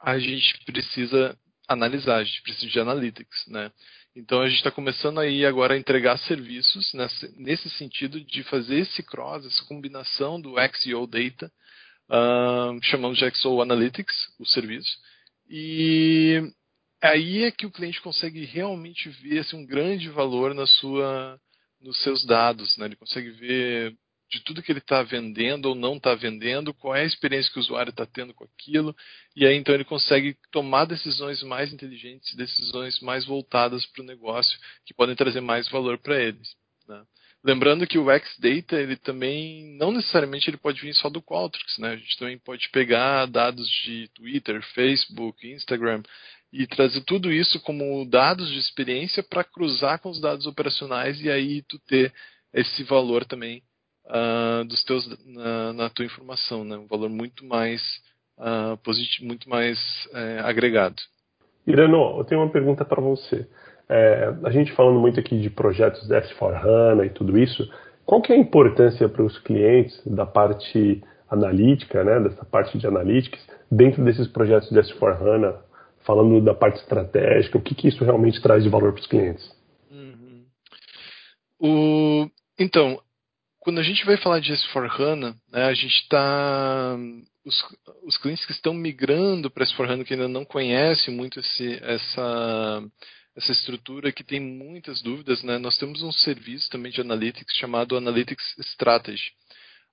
a 0.01 0.19
gente 0.19 0.65
precisa 0.65 1.37
analisar, 1.69 2.17
a 2.17 2.25
gente 2.25 2.43
precisa 2.43 2.67
de 2.67 2.81
analytics, 2.81 3.47
né? 3.49 3.71
Então 4.17 4.41
a 4.41 4.49
gente 4.49 4.59
está 4.59 4.71
começando 4.71 5.21
aí 5.21 5.45
agora 5.45 5.75
a 5.75 5.79
entregar 5.79 6.17
serviços 6.19 6.93
nesse, 6.95 7.41
nesse, 7.41 7.71
sentido 7.71 8.21
de 8.21 8.43
fazer 8.45 8.79
esse 8.79 9.03
cross, 9.03 9.45
essa 9.45 9.65
combinação 9.67 10.41
do 10.41 10.55
XO 10.55 11.07
Data, 11.07 11.53
uh, 12.09 12.83
chamamos 12.83 13.19
de 13.19 13.31
XO 13.31 13.61
Analytics, 13.61 14.15
o 14.39 14.47
serviço, 14.47 14.99
e 15.49 16.43
aí 17.03 17.45
é 17.45 17.51
que 17.51 17.67
o 17.67 17.71
cliente 17.71 18.01
consegue 18.01 18.45
realmente 18.45 19.09
ver 19.09 19.41
assim, 19.41 19.57
um 19.57 19.67
grande 19.67 20.09
valor 20.09 20.55
na 20.55 20.67
sua, 20.67 21.39
nos 21.81 21.99
seus 22.03 22.25
dados, 22.25 22.77
né? 22.77 22.87
ele 22.87 22.97
consegue 22.97 23.31
ver 23.31 23.97
de 24.31 24.41
tudo 24.41 24.63
que 24.63 24.71
ele 24.71 24.79
está 24.79 25.03
vendendo 25.03 25.67
ou 25.67 25.75
não 25.75 25.97
está 25.97 26.15
vendendo, 26.15 26.75
qual 26.75 26.95
é 26.95 27.01
a 27.01 27.07
experiência 27.07 27.51
que 27.51 27.59
o 27.59 27.63
usuário 27.63 27.91
está 27.91 28.05
tendo 28.05 28.35
com 28.35 28.45
aquilo, 28.45 28.95
e 29.35 29.47
aí 29.47 29.57
então 29.57 29.75
ele 29.75 29.85
consegue 29.85 30.37
tomar 30.53 30.85
decisões 30.85 31.43
mais 31.43 31.73
inteligentes, 31.73 32.35
decisões 32.35 33.01
mais 33.01 33.25
voltadas 33.25 33.87
para 33.87 34.03
o 34.03 34.07
negócio, 34.07 34.59
que 34.85 34.93
podem 34.93 35.17
trazer 35.17 35.41
mais 35.41 35.69
valor 35.69 35.99
para 35.99 36.21
eles. 36.21 36.55
Né? 36.87 37.03
Lembrando 37.43 37.87
que 37.87 37.99
o 37.99 38.11
X-Data, 38.11 38.77
ele 38.77 38.97
também, 38.97 39.77
não 39.79 39.93
necessariamente 39.93 40.51
ele 40.51 40.57
pode 40.57 40.81
vir 40.81 40.93
só 40.95 41.09
do 41.09 41.23
Qualtrics, 41.23 41.79
né? 41.79 41.93
A 41.93 41.97
gente 41.97 42.19
também 42.19 42.37
pode 42.37 42.69
pegar 42.71 43.27
dados 43.27 43.69
de 43.85 44.09
Twitter, 44.09 44.61
Facebook, 44.75 45.47
Instagram, 45.47 46.03
e 46.53 46.67
trazer 46.67 47.03
tudo 47.03 47.31
isso 47.31 47.61
como 47.61 48.05
dados 48.07 48.49
de 48.51 48.59
experiência 48.59 49.23
para 49.23 49.45
cruzar 49.45 50.01
com 50.01 50.09
os 50.09 50.21
dados 50.21 50.47
operacionais 50.47 51.21
e 51.21 51.31
aí 51.31 51.63
tu 51.63 51.79
ter 51.81 52.13
esse 52.53 52.83
valor 52.85 53.25
também 53.25 53.63
uh, 54.07 54.65
dos 54.65 54.83
teus 54.85 55.07
na, 55.27 55.73
na, 55.73 55.91
tua 55.91 56.05
informação, 56.05 56.65
né? 56.65 56.77
Um 56.77 56.87
valor 56.87 57.11
muito 57.11 57.45
mais 57.45 57.83
uh, 58.39 58.77
positivo, 58.79 59.27
muito 59.27 59.49
mais 59.49 59.79
uh, 60.13 60.47
agregado. 60.47 60.97
Irano, 61.67 62.19
eu 62.19 62.25
tenho 62.25 62.41
uma 62.41 62.51
pergunta 62.51 62.85
para 62.85 63.01
você. 63.01 63.47
É, 63.91 64.35
a 64.45 64.51
gente 64.51 64.73
falando 64.73 65.01
muito 65.01 65.19
aqui 65.19 65.39
de 65.39 65.49
projetos 65.49 66.07
da 66.09 66.21
S4HANA 66.21 67.07
e 67.07 67.11
tudo 67.11 67.39
isso, 67.39 67.67
qual 68.05 68.21
que 68.21 68.33
é 68.33 68.37
a 68.37 68.39
importância 68.39 69.09
para 69.09 69.23
os 69.23 69.39
clientes 69.39 70.01
da 70.07 70.27
parte 70.27 71.03
analítica, 71.31 72.05
né, 72.05 72.21
dessa 72.21 72.45
parte 72.45 72.79
de 72.79 72.87
analytics, 72.87 73.41
dentro 73.71 74.05
desses 74.05 74.27
projetos 74.29 74.69
de 74.71 74.79
S4HANA, 74.79 75.57
falando 76.09 76.41
da 76.43 76.55
parte 76.55 76.81
estratégica, 76.81 77.59
o 77.59 77.61
que, 77.61 77.75
que 77.75 77.87
isso 77.87 78.03
realmente 78.03 78.41
traz 78.41 78.65
de 78.65 78.71
valor 78.71 78.95
para 78.95 79.03
os 79.03 79.07
clientes? 79.07 79.47
Uhum. 79.91 80.47
O, 81.61 82.31
então, 82.59 82.99
quando 83.61 83.79
a 83.79 83.83
gente 83.83 84.07
vai 84.07 84.17
falar 84.17 84.41
de 84.41 84.51
S4HANA, 84.55 85.37
né, 85.53 85.65
a 85.65 85.75
gente 85.75 85.95
está. 85.97 86.97
Os, 87.45 87.63
os, 88.05 88.17
clientes 88.17 88.47
que 88.47 88.53
estão 88.53 88.73
migrando 88.73 89.51
para 89.51 89.67
S4HANA, 89.67 90.05
que 90.05 90.15
ainda 90.15 90.29
não 90.29 90.47
conhecem 90.47 91.15
muito 91.15 91.41
esse, 91.41 91.79
essa, 91.83 92.83
essa 93.37 93.53
estrutura, 93.53 94.11
que 94.11 94.25
tem 94.25 94.41
muitas 94.41 95.03
dúvidas, 95.03 95.43
né, 95.43 95.59
nós 95.59 95.77
temos 95.77 96.03
um 96.03 96.13
serviço 96.13 96.71
também 96.71 96.91
de 96.91 97.03
Analytics 97.03 97.55
chamado 97.57 97.99
Analytics 97.99 98.57
Strategy, 98.59 99.33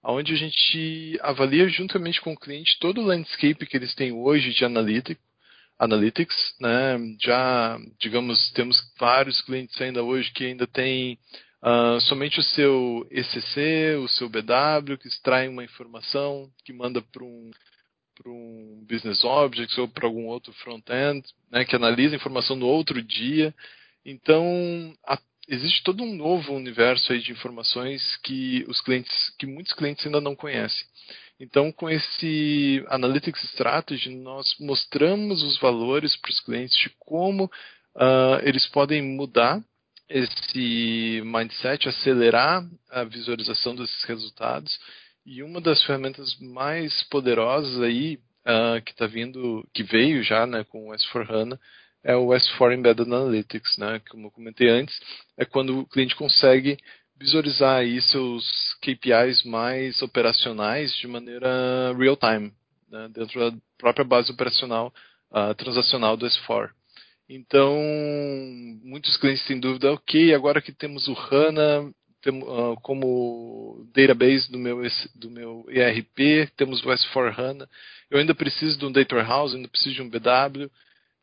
onde 0.02 0.34
a 0.34 0.38
gente 0.38 1.20
avalia 1.22 1.68
juntamente 1.68 2.22
com 2.22 2.32
o 2.32 2.40
cliente 2.40 2.80
todo 2.80 3.02
o 3.02 3.06
landscape 3.06 3.66
que 3.66 3.76
eles 3.76 3.94
têm 3.94 4.14
hoje 4.14 4.54
de 4.54 4.64
Analytics, 4.64 5.35
Analytics, 5.78 6.56
né? 6.60 6.98
Já, 7.22 7.78
digamos, 8.00 8.52
temos 8.52 8.78
vários 9.00 9.42
clientes 9.42 9.80
ainda 9.82 10.04
hoje 10.04 10.32
que 10.32 10.46
ainda 10.46 10.66
têm 10.66 11.18
Uh, 11.66 12.00
somente 12.02 12.40
o 12.40 12.44
seu 12.44 13.08
ECC, 13.10 13.96
o 13.96 14.08
seu 14.08 14.30
BW, 14.30 15.00
que 15.00 15.08
extrai 15.08 15.48
uma 15.48 15.64
informação, 15.64 16.48
que 16.64 16.72
manda 16.72 17.02
para 17.02 17.24
um, 17.24 17.50
um 18.28 18.86
Business 18.88 19.24
Objects 19.24 19.76
ou 19.80 19.88
para 19.88 20.06
algum 20.06 20.28
outro 20.28 20.54
front-end, 20.54 21.28
né, 21.50 21.66
que 21.66 21.76
analisa 21.76 22.14
a 22.14 22.18
informação 22.18 22.56
no 22.56 22.68
outro 22.68 23.02
dia. 23.02 23.52
Então, 24.06 24.46
a, 25.08 25.18
existe 25.48 25.84
todo 25.84 26.04
um 26.04 26.16
novo 26.16 26.54
universo 26.54 27.12
aí 27.12 27.20
de 27.20 27.32
informações 27.32 28.18
que 28.18 28.66
os 28.68 28.82
clientes, 28.82 29.34
que 29.38 29.46
muitos 29.46 29.74
clientes 29.74 30.06
ainda 30.06 30.22
não 30.22 30.36
conhecem. 30.36 30.86
Então, 31.40 31.72
com 31.72 31.90
esse 31.90 32.84
Analytics 32.88 33.44
Strategy, 33.46 34.10
nós 34.10 34.56
mostramos 34.60 35.44
os 35.44 35.58
valores 35.60 36.16
para 36.16 36.32
os 36.32 36.40
clientes 36.40 36.78
de 36.78 36.90
como 37.00 37.46
uh, 37.46 38.40
eles 38.44 38.66
podem 38.68 39.02
mudar 39.02 39.62
esse 40.08 41.22
mindset, 41.26 41.90
acelerar 41.90 42.66
a 42.90 43.04
visualização 43.04 43.76
desses 43.76 44.04
resultados. 44.04 44.80
E 45.26 45.44
uma 45.44 45.60
das 45.60 45.84
ferramentas 45.84 46.38
mais 46.40 47.04
poderosas 47.04 47.82
aí 47.82 48.20
uh, 48.46 48.82
que 48.84 48.92
está 48.92 49.08
vindo, 49.08 49.68
que 49.74 49.84
veio 49.84 50.24
já, 50.24 50.46
né, 50.46 50.64
com 50.64 50.90
o 50.90 50.94
S4HANA, 50.94 51.60
é 52.06 52.16
o 52.16 52.28
S4 52.28 52.76
Embedded 52.76 53.12
Analytics, 53.12 53.78
né? 53.78 54.00
Como 54.10 54.28
eu 54.28 54.32
comentei 54.32 54.70
antes, 54.70 54.98
é 55.36 55.44
quando 55.44 55.80
o 55.80 55.88
cliente 55.88 56.16
consegue 56.16 56.78
visualizar 57.20 57.78
aí 57.78 58.00
seus 58.00 58.46
KPIs 58.82 59.44
mais 59.44 60.02
operacionais 60.04 60.96
de 60.96 61.08
maneira 61.08 61.94
real 61.98 62.16
time, 62.16 62.54
né? 62.92 63.10
dentro 63.12 63.40
da 63.40 63.58
própria 63.78 64.06
base 64.06 64.32
operacional 64.32 64.94
uh, 65.32 65.56
transacional 65.56 66.16
do 66.16 66.28
S4. 66.28 66.70
Então, 67.28 67.76
muitos 68.84 69.18
clientes 69.18 69.44
têm 69.48 69.60
dúvida, 69.60 69.92
ok, 69.92 70.36
agora 70.36 70.62
que 70.62 70.72
temos 70.72 71.08
o 71.08 71.14
HANA 71.14 71.92
uh, 72.28 72.80
como 72.84 73.88
database 73.96 74.52
do 74.52 74.60
meu, 74.60 74.80
do 75.16 75.32
meu 75.32 75.66
ERP, 75.70 76.52
temos 76.56 76.84
o 76.84 76.90
S4 76.90 77.34
HANA, 77.36 77.70
eu 78.12 78.20
ainda 78.20 78.36
preciso 78.36 78.78
de 78.78 78.86
um 78.86 78.92
Data 78.92 79.16
Warehouse, 79.16 79.56
ainda 79.56 79.68
preciso 79.68 79.96
de 79.96 80.02
um 80.04 80.10
BW. 80.10 80.70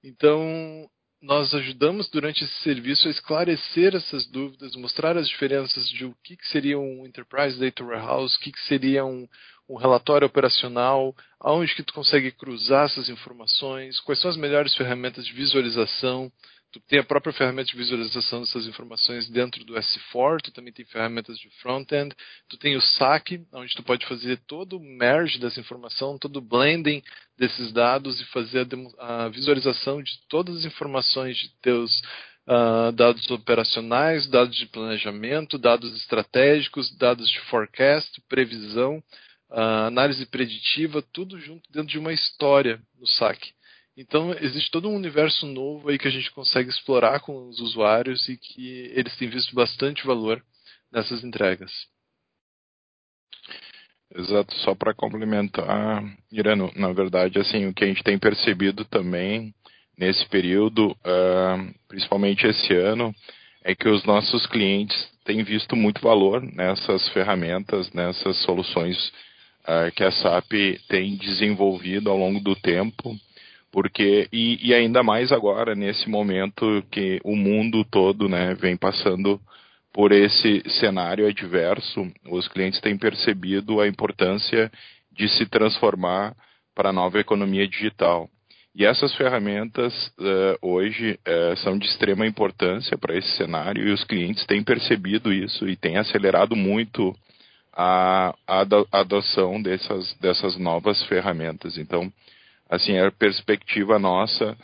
Então, 0.05 0.89
nós 1.23 1.55
ajudamos 1.55 2.09
durante 2.09 2.43
esse 2.43 2.55
serviço 2.63 3.07
a 3.07 3.11
esclarecer 3.11 3.95
essas 3.95 4.27
dúvidas, 4.27 4.75
mostrar 4.75 5.17
as 5.17 5.29
diferenças 5.29 5.89
de 5.89 6.05
o 6.05 6.15
que, 6.25 6.37
que 6.37 6.49
seria 6.49 6.79
um 6.79 7.07
Enterprise 7.07 7.59
Data 7.59 7.85
Warehouse, 7.85 8.37
o 8.37 8.41
que, 8.41 8.51
que 8.51 8.61
seria 8.63 9.05
um, 9.05 9.29
um 9.69 9.77
relatório 9.77 10.27
operacional, 10.27 11.15
aonde 11.39 11.75
que 11.75 11.85
tu 11.85 11.95
consegue 11.95 12.33
cruzar 12.33 12.87
essas 12.87 13.09
informações, 13.09 14.01
quais 14.01 14.21
são 14.21 14.31
as 14.31 14.37
melhores 14.37 14.75
ferramentas 14.75 15.25
de 15.25 15.33
visualização, 15.33 16.31
tu 16.73 16.81
tem 16.81 16.99
a 16.99 17.05
própria 17.05 17.35
ferramenta 17.35 17.71
de 17.71 17.77
visualização 17.77 18.41
dessas 18.41 18.67
informações 18.67 19.29
dentro 19.29 19.63
do 19.63 19.75
S4, 19.75 20.41
tu 20.43 20.53
também 20.53 20.73
tem 20.73 20.87
ferramentas 20.87 21.39
de 21.39 21.51
front-end, 21.61 22.15
tu 22.49 22.57
tem 22.57 22.77
o 22.77 22.81
SAC, 22.81 23.45
onde 23.53 23.75
tu 23.75 23.83
pode 23.83 24.07
fazer 24.07 24.39
todo 24.47 24.79
o 24.79 24.81
merge 24.81 25.39
dessa 25.39 25.61
informação, 25.61 26.19
todo 26.19 26.39
o 26.39 26.41
blending 26.41 27.03
desses 27.37 27.73
dados 27.73 28.21
e 28.21 28.25
fazer 28.27 28.67
a, 28.99 29.25
a 29.25 29.29
visualização 29.29 30.03
de 30.03 30.13
todas 30.29 30.59
as 30.59 30.65
informações 30.65 31.37
de 31.37 31.51
teus 31.61 32.01
uh, 32.49 32.91
dados 32.93 33.31
operacionais, 33.31 34.27
dados 34.27 34.57
de 34.57 34.67
planejamento, 34.67 35.59
dados 35.59 35.95
estratégicos, 35.95 36.97
dados 36.97 37.29
de 37.29 37.39
forecast, 37.51 38.19
previsão, 38.29 38.97
uh, 39.51 39.87
análise 39.87 40.25
preditiva, 40.25 41.03
tudo 41.13 41.39
junto 41.39 41.71
dentro 41.71 41.89
de 41.89 41.99
uma 41.99 42.15
história 42.15 42.81
no 42.99 43.07
SAC. 43.07 43.53
Então, 43.97 44.33
existe 44.33 44.71
todo 44.71 44.89
um 44.89 44.97
universo 44.97 45.47
novo 45.47 45.91
aí 45.91 45.99
que 45.99 46.09
a 46.09 46.11
gente 46.11 46.31
consegue 46.31 46.71
explorar 46.71 47.21
com 47.21 47.49
os 47.49 47.61
usuários 47.61 48.27
e 48.29 48.39
que 48.39 48.91
eles 48.95 49.15
têm 49.17 49.29
visto 49.29 49.55
bastante 49.55 50.07
valor 50.07 50.43
nessas 50.91 51.23
entregas. 51.23 51.71
Exato, 54.15 54.55
só 54.59 54.75
para 54.75 54.95
complementar, 54.95 56.03
Irano, 56.31 56.71
na 56.75 56.93
verdade, 56.93 57.39
assim, 57.39 57.67
o 57.67 57.75
que 57.75 57.85
a 57.85 57.87
gente 57.87 58.03
tem 58.03 58.19
percebido 58.19 58.85
também 58.85 59.55
nesse 59.97 60.27
período, 60.27 60.93
uh, 60.93 61.75
principalmente 61.89 62.47
esse 62.47 62.75
ano, 62.75 63.15
é 63.63 63.75
que 63.75 63.89
os 63.89 64.05
nossos 64.05 64.47
clientes 64.47 64.97
têm 65.25 65.43
visto 65.43 65.77
muito 65.77 66.01
valor 66.01 66.43
nessas 66.43 67.09
ferramentas, 67.11 67.91
nessas 67.93 68.37
soluções 68.39 68.97
uh, 69.65 69.93
que 69.95 70.03
a 70.03 70.11
SAP 70.11 70.53
tem 70.89 71.17
desenvolvido 71.17 72.11
ao 72.11 72.19
longo 72.19 72.41
do 72.41 72.57
tempo 72.57 73.17
porque 73.73 74.29
e, 74.31 74.69
e, 74.69 74.75
ainda 74.75 75.03
mais 75.03 75.33
agora 75.33 75.75
nesse 75.75 76.09
momento 76.09 76.85
que 76.91 77.19
o 77.25 77.35
mundo 77.35 77.85
todo 77.85 78.29
né, 78.29 78.55
vem 78.55 78.77
passando 78.77 79.41
por 79.93 80.13
esse 80.13 80.63
cenário 80.81 81.27
adverso, 81.27 82.07
os 82.31 82.47
clientes 82.49 82.81
têm 82.81 82.97
percebido 82.97 83.81
a 83.81 83.89
importância 83.89 84.71
de 85.11 85.29
se 85.29 85.47
transformar 85.47 86.35
para 86.75 86.91
a 86.91 86.93
nova 86.93 87.19
economia 87.19 87.67
digital. 87.67 88.29
E 88.75 88.87
essas 88.87 89.15
ferramentas 89.15 89.93
uh, 90.19 90.57
hoje 90.63 91.19
uh, 91.29 91.57
são 91.59 91.77
de 91.77 91.87
extrema 91.87 92.27
importância 92.27 92.97
para 92.97 93.17
esse 93.17 93.37
cenário 93.37 93.87
e 93.87 93.93
os 93.93 94.03
clientes 94.05 94.47
têm 94.47 94.63
percebido 94.65 95.31
isso 95.31 95.69
e 95.69 95.77
têm 95.77 95.99
acelerado 95.99 96.57
muito 96.57 97.15
a, 97.75 98.35
a 98.47 98.65
adoção 98.93 99.61
dessas, 99.61 100.15
dessas 100.15 100.57
novas 100.57 101.03
ferramentas. 101.05 101.77
Então, 101.77 102.11
assim, 102.73 102.97
a 102.99 103.11
perspectiva 103.13 103.99
nossa 103.99 104.57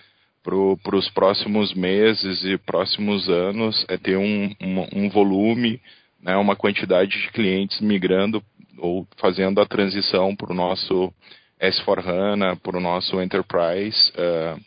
para 0.43 0.97
os 0.97 1.11
próximos 1.11 1.75
meses 1.75 2.43
e 2.43 2.57
próximos 2.57 3.29
anos 3.29 3.85
é 3.87 3.99
ter 3.99 4.17
um, 4.17 4.51
um, 4.63 5.05
um 5.05 5.11
volume, 5.11 5.79
né, 6.23 6.35
uma 6.37 6.57
quantidade 6.57 7.11
de 7.11 7.31
clientes 7.33 7.83
migrando 7.83 8.43
ou 8.79 9.07
fazendo 9.19 9.61
a 9.61 9.67
transição 9.67 10.35
para 10.35 10.51
o 10.51 10.55
nosso 10.55 11.13
S4HANA, 11.61 12.59
para 12.59 12.79
o 12.79 12.81
nosso 12.81 13.21
Enterprise, 13.21 14.11
uh, 14.13 14.59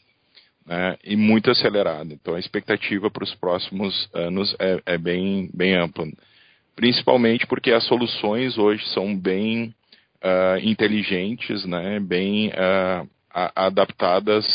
né, 0.63 0.97
e 1.03 1.15
muito 1.15 1.49
acelerada. 1.49 2.13
Então 2.13 2.35
a 2.35 2.39
expectativa 2.39 3.09
para 3.09 3.23
os 3.23 3.33
próximos 3.33 4.07
anos 4.13 4.55
é, 4.59 4.79
é, 4.85 4.97
bem, 4.99 5.49
bem 5.51 5.73
ampla. 5.73 6.05
Principalmente 6.75 7.47
porque 7.47 7.71
as 7.71 7.85
soluções 7.87 8.55
hoje 8.59 8.87
são 8.89 9.17
bem 9.17 9.73
uh, 10.23 10.59
inteligentes, 10.61 11.65
né, 11.65 11.99
bem 11.99 12.49
uh, 12.49 13.09
a, 13.33 13.67
adaptadas 13.67 14.45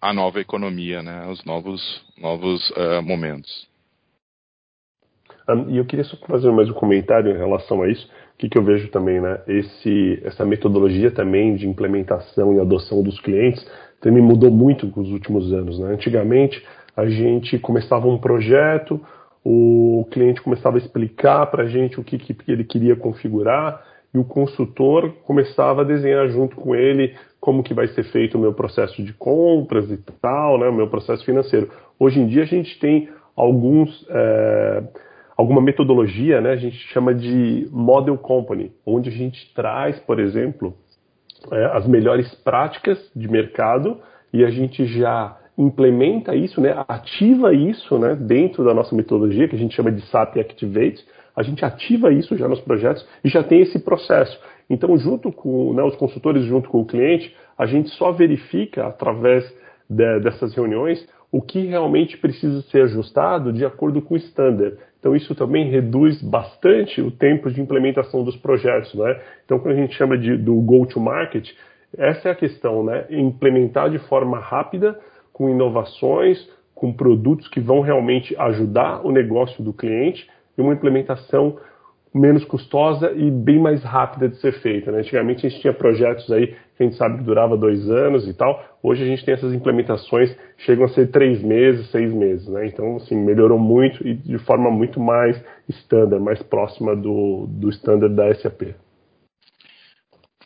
à, 0.00 0.12
nova 0.12 0.40
economia, 0.40 1.02
né, 1.02 1.24
aos 1.26 1.44
novos, 1.44 2.04
novos 2.18 2.70
uh, 2.70 3.02
momentos. 3.02 3.68
E 5.68 5.76
eu 5.76 5.84
queria 5.84 6.04
só 6.04 6.16
fazer 6.26 6.50
mais 6.52 6.70
um 6.70 6.74
comentário 6.74 7.32
em 7.32 7.36
relação 7.36 7.82
a 7.82 7.88
isso. 7.88 8.08
O 8.34 8.38
que, 8.38 8.48
que 8.48 8.56
eu 8.56 8.62
vejo 8.62 8.88
também, 8.88 9.20
né? 9.20 9.40
Esse, 9.46 10.22
essa 10.24 10.44
metodologia 10.44 11.10
também 11.10 11.56
de 11.56 11.68
implementação 11.68 12.54
e 12.54 12.60
adoção 12.60 13.02
dos 13.02 13.20
clientes 13.20 13.64
também 14.00 14.22
mudou 14.22 14.50
muito 14.50 14.86
nos 14.86 15.10
últimos 15.10 15.52
anos. 15.52 15.78
Né? 15.78 15.92
Antigamente, 15.92 16.64
a 16.96 17.06
gente 17.06 17.58
começava 17.58 18.06
um 18.06 18.18
projeto, 18.18 19.00
o 19.44 20.06
cliente 20.10 20.40
começava 20.40 20.76
a 20.76 20.80
explicar 20.80 21.46
para 21.46 21.64
a 21.64 21.66
gente 21.66 21.98
o 21.98 22.04
que, 22.04 22.18
que 22.18 22.34
ele 22.50 22.64
queria 22.64 22.96
configurar, 22.96 23.82
e 24.14 24.18
o 24.18 24.24
consultor 24.24 25.10
começava 25.24 25.80
a 25.80 25.84
desenhar 25.84 26.28
junto 26.28 26.56
com 26.56 26.74
ele 26.74 27.14
como 27.42 27.64
que 27.64 27.74
vai 27.74 27.88
ser 27.88 28.04
feito 28.04 28.38
o 28.38 28.40
meu 28.40 28.54
processo 28.54 29.02
de 29.02 29.12
compras 29.14 29.90
e 29.90 29.96
tal, 30.22 30.60
né, 30.60 30.68
o 30.68 30.72
meu 30.72 30.86
processo 30.86 31.24
financeiro. 31.24 31.68
Hoje 31.98 32.20
em 32.20 32.28
dia 32.28 32.44
a 32.44 32.46
gente 32.46 32.78
tem 32.78 33.08
alguns 33.34 34.06
é, 34.08 34.84
alguma 35.36 35.60
metodologia, 35.60 36.40
né, 36.40 36.52
a 36.52 36.56
gente 36.56 36.76
chama 36.92 37.12
de 37.12 37.66
model 37.72 38.16
company, 38.16 38.70
onde 38.86 39.08
a 39.08 39.12
gente 39.12 39.52
traz, 39.54 39.98
por 39.98 40.20
exemplo, 40.20 40.72
é, 41.50 41.64
as 41.76 41.84
melhores 41.84 42.32
práticas 42.44 43.10
de 43.14 43.26
mercado 43.28 43.98
e 44.32 44.44
a 44.44 44.50
gente 44.50 44.86
já 44.86 45.36
implementa 45.58 46.36
isso, 46.36 46.60
né, 46.60 46.72
ativa 46.86 47.52
isso, 47.52 47.98
né, 47.98 48.14
dentro 48.14 48.64
da 48.64 48.72
nossa 48.72 48.94
metodologia 48.94 49.48
que 49.48 49.56
a 49.56 49.58
gente 49.58 49.74
chama 49.74 49.90
de 49.90 50.00
SAP 50.02 50.36
Activate. 50.36 51.04
A 51.34 51.42
gente 51.42 51.64
ativa 51.64 52.12
isso 52.12 52.36
já 52.36 52.46
nos 52.46 52.60
projetos 52.60 53.04
e 53.24 53.28
já 53.28 53.42
tem 53.42 53.62
esse 53.62 53.80
processo. 53.80 54.38
Então, 54.72 54.96
junto 54.96 55.30
com 55.30 55.74
né, 55.74 55.82
os 55.82 55.94
consultores, 55.96 56.44
junto 56.44 56.70
com 56.70 56.80
o 56.80 56.86
cliente, 56.86 57.36
a 57.58 57.66
gente 57.66 57.90
só 57.90 58.10
verifica 58.10 58.86
através 58.86 59.44
de, 59.86 60.20
dessas 60.20 60.54
reuniões 60.54 61.06
o 61.30 61.42
que 61.42 61.66
realmente 61.66 62.16
precisa 62.16 62.62
ser 62.62 62.84
ajustado 62.84 63.52
de 63.52 63.66
acordo 63.66 64.00
com 64.00 64.14
o 64.14 64.16
standard. 64.16 64.78
Então, 64.98 65.14
isso 65.14 65.34
também 65.34 65.70
reduz 65.70 66.22
bastante 66.22 67.02
o 67.02 67.10
tempo 67.10 67.50
de 67.50 67.60
implementação 67.60 68.24
dos 68.24 68.34
projetos. 68.36 68.94
Né? 68.94 69.20
Então, 69.44 69.58
quando 69.58 69.74
a 69.74 69.78
gente 69.78 69.94
chama 69.94 70.16
de, 70.16 70.38
do 70.38 70.54
go-to-market, 70.62 71.50
essa 71.98 72.30
é 72.30 72.32
a 72.32 72.34
questão, 72.34 72.82
né? 72.82 73.04
implementar 73.10 73.90
de 73.90 73.98
forma 73.98 74.38
rápida, 74.38 74.98
com 75.34 75.50
inovações, 75.50 76.48
com 76.74 76.94
produtos 76.94 77.46
que 77.48 77.60
vão 77.60 77.82
realmente 77.82 78.34
ajudar 78.38 79.06
o 79.06 79.12
negócio 79.12 79.62
do 79.62 79.74
cliente 79.74 80.26
e 80.56 80.62
uma 80.62 80.72
implementação 80.72 81.58
menos 82.14 82.44
custosa 82.44 83.10
e 83.12 83.30
bem 83.30 83.58
mais 83.58 83.82
rápida 83.82 84.28
de 84.28 84.36
ser 84.36 84.52
feita. 84.60 84.92
Né? 84.92 84.98
Antigamente 84.98 85.46
a 85.46 85.48
gente 85.48 85.60
tinha 85.60 85.72
projetos 85.72 86.30
aí 86.30 86.48
que 86.48 86.82
a 86.82 86.84
gente 86.84 86.96
sabe 86.96 87.18
que 87.18 87.24
durava 87.24 87.56
dois 87.56 87.88
anos 87.88 88.28
e 88.28 88.34
tal. 88.34 88.62
Hoje 88.82 89.02
a 89.02 89.06
gente 89.06 89.24
tem 89.24 89.34
essas 89.34 89.54
implementações 89.54 90.36
chegam 90.58 90.84
a 90.84 90.88
ser 90.88 91.10
três 91.10 91.42
meses, 91.42 91.90
seis 91.90 92.12
meses. 92.12 92.46
Né? 92.48 92.66
Então, 92.66 92.96
assim, 92.96 93.16
melhorou 93.16 93.58
muito 93.58 94.06
e 94.06 94.14
de 94.14 94.38
forma 94.38 94.70
muito 94.70 95.00
mais 95.00 95.42
estándar, 95.68 96.20
mais 96.20 96.42
próxima 96.42 96.94
do, 96.94 97.46
do 97.48 97.70
standard 97.70 98.14
da 98.14 98.34
SAP. 98.34 98.74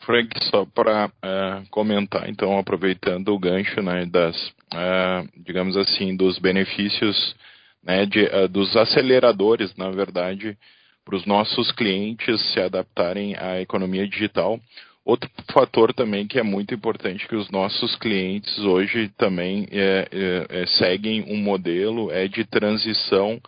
Frank, 0.07 0.29
só 0.43 0.65
para 0.65 1.07
uh, 1.07 1.11
é, 1.21 1.63
comentar, 1.69 2.29
então, 2.29 2.57
aproveitando 2.57 3.27
o 3.33 3.37
gancho 3.37 3.81
né, 3.81 4.05
das, 4.05 4.37
uh, 4.73 5.27
digamos 5.35 5.75
assim, 5.75 6.15
dos 6.15 6.39
benefícios, 6.39 7.35
né, 7.83 8.05
de, 8.05 8.23
uh, 8.23 8.47
dos 8.47 8.73
aceleradores, 8.77 9.75
na 9.75 9.89
verdade, 9.91 10.57
para 11.07 11.15
os 11.15 11.25
nossos 11.25 11.71
clientes 11.71 12.41
se 12.51 12.59
adaptarem 12.59 13.33
à 13.37 13.61
economia 13.61 14.05
digital. 14.05 14.59
Outro 15.05 15.29
fator 15.53 15.93
também 15.93 16.27
que 16.27 16.37
é 16.37 16.43
muito 16.43 16.73
importante 16.73 17.25
que 17.29 17.35
os 17.35 17.49
nossos 17.49 17.95
clientes 17.95 18.59
hoje 18.59 19.09
também 19.17 19.65
é, 19.71 20.09
é, 20.11 20.61
é, 20.63 20.67
seguem 20.67 21.23
um 21.31 21.37
modelo 21.37 22.11
é 22.11 22.27
de 22.27 22.43
transição 22.43 23.39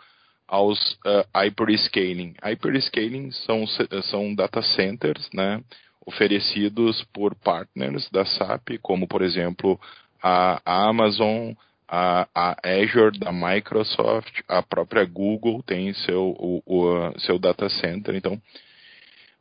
aos 0.48 0.92
uh, 1.04 1.22
hyperscaling. 1.36 2.34
Hyperscaling 2.42 3.30
são, 3.30 3.66
são 4.04 4.34
data 4.34 4.62
centers, 4.62 5.28
né, 5.34 5.62
oferecidos 6.04 7.04
por 7.12 7.34
partners 7.34 8.08
da 8.10 8.24
SAP, 8.24 8.78
como 8.80 9.06
por 9.06 9.20
exemplo 9.20 9.78
a, 10.22 10.62
a 10.64 10.88
Amazon, 10.88 11.52
a, 11.90 12.28
a 12.32 12.56
Azure 12.62 13.18
da 13.18 13.32
Microsoft, 13.32 14.42
a 14.46 14.62
própria 14.62 15.04
Google 15.04 15.60
tem 15.64 15.92
seu, 15.92 16.36
o, 16.38 16.62
o 16.64 17.18
seu 17.18 17.36
data 17.36 17.68
center. 17.68 18.14
Então, 18.14 18.40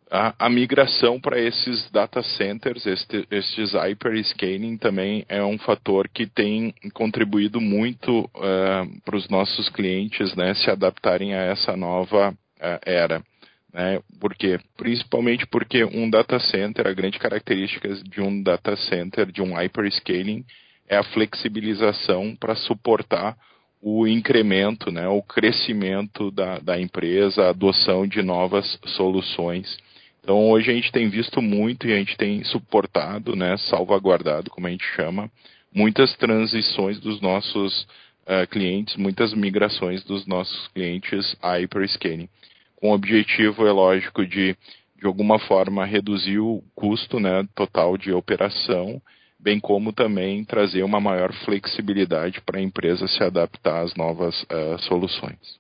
a, 0.10 0.34
a 0.40 0.50
migração 0.50 1.20
para 1.22 1.40
esses 1.40 1.92
data 1.92 2.24
centers, 2.24 2.88
este, 2.88 3.28
estes 3.30 3.74
hyperscaling, 3.74 4.78
também 4.78 5.24
é 5.30 5.44
um 5.44 5.60
fator 5.60 6.10
que 6.10 6.26
tem 6.26 6.74
contribuído 6.96 7.62
muito 7.62 8.22
uh, 8.22 9.02
para 9.06 9.16
os 9.16 9.30
nossos 9.30 9.70
clientes 9.70 10.36
né, 10.36 10.56
se 10.56 10.72
adaptarem 10.72 11.36
a 11.36 11.44
essa 11.44 11.78
nova 11.78 12.32
uh, 12.32 12.80
era. 12.84 13.22
Né? 13.72 14.00
Por 14.20 14.34
quê? 14.34 14.60
Principalmente 14.76 15.46
porque 15.46 15.84
um 15.84 16.10
data 16.10 16.40
center, 16.40 16.88
a 16.88 16.94
grande 16.94 17.20
característica 17.20 17.88
de 17.94 18.20
um 18.20 18.42
data 18.42 18.76
center, 18.76 19.32
de 19.32 19.44
um 19.44 19.54
hyperscaling, 19.54 20.44
é 20.89 20.97
a 20.97 21.04
flexibilização 21.04 22.36
para 22.36 22.56
suportar 22.56 23.38
o 23.82 24.06
incremento, 24.06 24.91
né, 24.91 25.08
o 25.08 25.21
crescimento 25.21 26.32
da, 26.32 26.60
da 26.60 26.82
empresa, 26.82 27.43
a 27.43 27.49
adoção 27.49 28.06
de 28.06 28.21
novas 28.21 28.78
soluções. 28.97 29.78
Então 30.21 30.49
hoje 30.49 30.69
a 30.69 30.73
gente 30.73 30.91
tem 30.91 31.08
visto 31.08 31.41
muito 31.41 31.88
e 31.88 31.93
a 31.93 31.97
gente 31.97 32.17
tem 32.17 32.43
suportado, 32.43 33.36
né, 33.36 33.56
salvaguardado, 33.58 34.49
como 34.49 34.67
a 34.67 34.69
gente 34.69 34.84
chama, 34.95 35.32
muitas 35.73 36.13
transições 36.17 36.99
dos 36.99 37.21
nossos 37.21 37.84
uh, 38.23 38.45
clientes, 38.49 38.97
muitas 38.97 39.34
migrações 39.34 40.04
dos 40.04 40.25
nossos 40.25 40.67
clientes 40.69 41.36
a 41.41 41.54
hyperscaling, 41.54 42.28
com 42.75 42.89
o 42.89 42.93
objetivo, 42.93 43.65
é 43.65 43.71
lógico, 43.71 44.25
de 44.25 44.58
de 44.99 45.08
alguma 45.08 45.39
forma 45.39 45.86
reduzir 45.86 46.39
o 46.39 46.62
custo 46.75 47.19
né, 47.19 47.47
total 47.56 47.97
de 47.97 48.12
operação 48.12 49.02
bem 49.39 49.60
como 49.60 49.93
também 49.93 50.43
trazer 50.43 50.84
uma 50.84 50.99
maior 50.99 51.34
flexibilidade 51.45 52.41
para 52.41 52.60
a 52.60 52.62
empresa 52.62 53.08
se 53.08 53.23
adaptar 53.23 53.82
às 53.82 53.95
novas 53.95 54.43
uh, 54.43 54.78
soluções. 54.80 55.60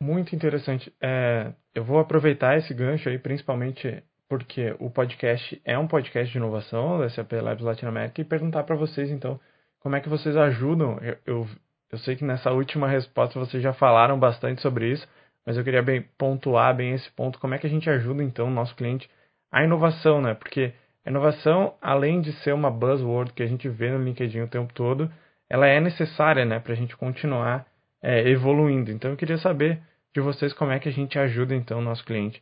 Muito 0.00 0.34
interessante. 0.34 0.92
É, 1.00 1.52
eu 1.74 1.84
vou 1.84 1.98
aproveitar 1.98 2.58
esse 2.58 2.72
gancho 2.74 3.08
aí, 3.08 3.18
principalmente 3.18 4.02
porque 4.28 4.74
o 4.78 4.90
podcast 4.90 5.60
é 5.64 5.78
um 5.78 5.86
podcast 5.86 6.32
de 6.32 6.38
inovação 6.38 6.98
da 6.98 7.08
SAP 7.10 7.32
Labs 7.32 7.62
Latinoamérica 7.62 8.20
e 8.20 8.24
perguntar 8.24 8.62
para 8.64 8.74
vocês, 8.74 9.10
então, 9.10 9.38
como 9.78 9.94
é 9.94 10.00
que 10.00 10.08
vocês 10.08 10.36
ajudam? 10.36 10.98
Eu, 11.02 11.18
eu, 11.26 11.48
eu, 11.90 11.98
sei 11.98 12.16
que 12.16 12.24
nessa 12.24 12.50
última 12.50 12.88
resposta 12.88 13.38
vocês 13.38 13.62
já 13.62 13.72
falaram 13.72 14.18
bastante 14.18 14.62
sobre 14.62 14.90
isso, 14.90 15.06
mas 15.44 15.56
eu 15.56 15.62
queria 15.62 15.82
bem 15.82 16.02
pontuar 16.16 16.74
bem 16.74 16.94
esse 16.94 17.10
ponto. 17.12 17.38
Como 17.38 17.54
é 17.54 17.58
que 17.58 17.66
a 17.66 17.70
gente 17.70 17.90
ajuda, 17.90 18.24
então, 18.24 18.46
o 18.46 18.50
nosso 18.50 18.74
cliente 18.74 19.08
a 19.52 19.62
inovação, 19.62 20.22
né? 20.22 20.34
Porque 20.34 20.72
a 21.04 21.10
inovação, 21.10 21.74
além 21.80 22.20
de 22.22 22.32
ser 22.42 22.54
uma 22.54 22.70
buzzword 22.70 23.32
que 23.34 23.42
a 23.42 23.46
gente 23.46 23.68
vê 23.68 23.90
no 23.90 24.02
LinkedIn 24.02 24.40
o 24.40 24.48
tempo 24.48 24.72
todo, 24.72 25.12
ela 25.50 25.66
é 25.66 25.78
necessária, 25.78 26.46
né, 26.46 26.58
para 26.58 26.72
a 26.72 26.76
gente 26.76 26.96
continuar 26.96 27.66
é, 28.02 28.26
evoluindo. 28.30 28.90
Então, 28.90 29.10
eu 29.10 29.16
queria 29.16 29.36
saber 29.36 29.82
de 30.14 30.20
vocês 30.20 30.52
como 30.54 30.72
é 30.72 30.78
que 30.78 30.88
a 30.88 30.92
gente 30.92 31.18
ajuda, 31.18 31.54
então, 31.54 31.78
o 31.78 31.82
nosso 31.82 32.04
cliente 32.04 32.40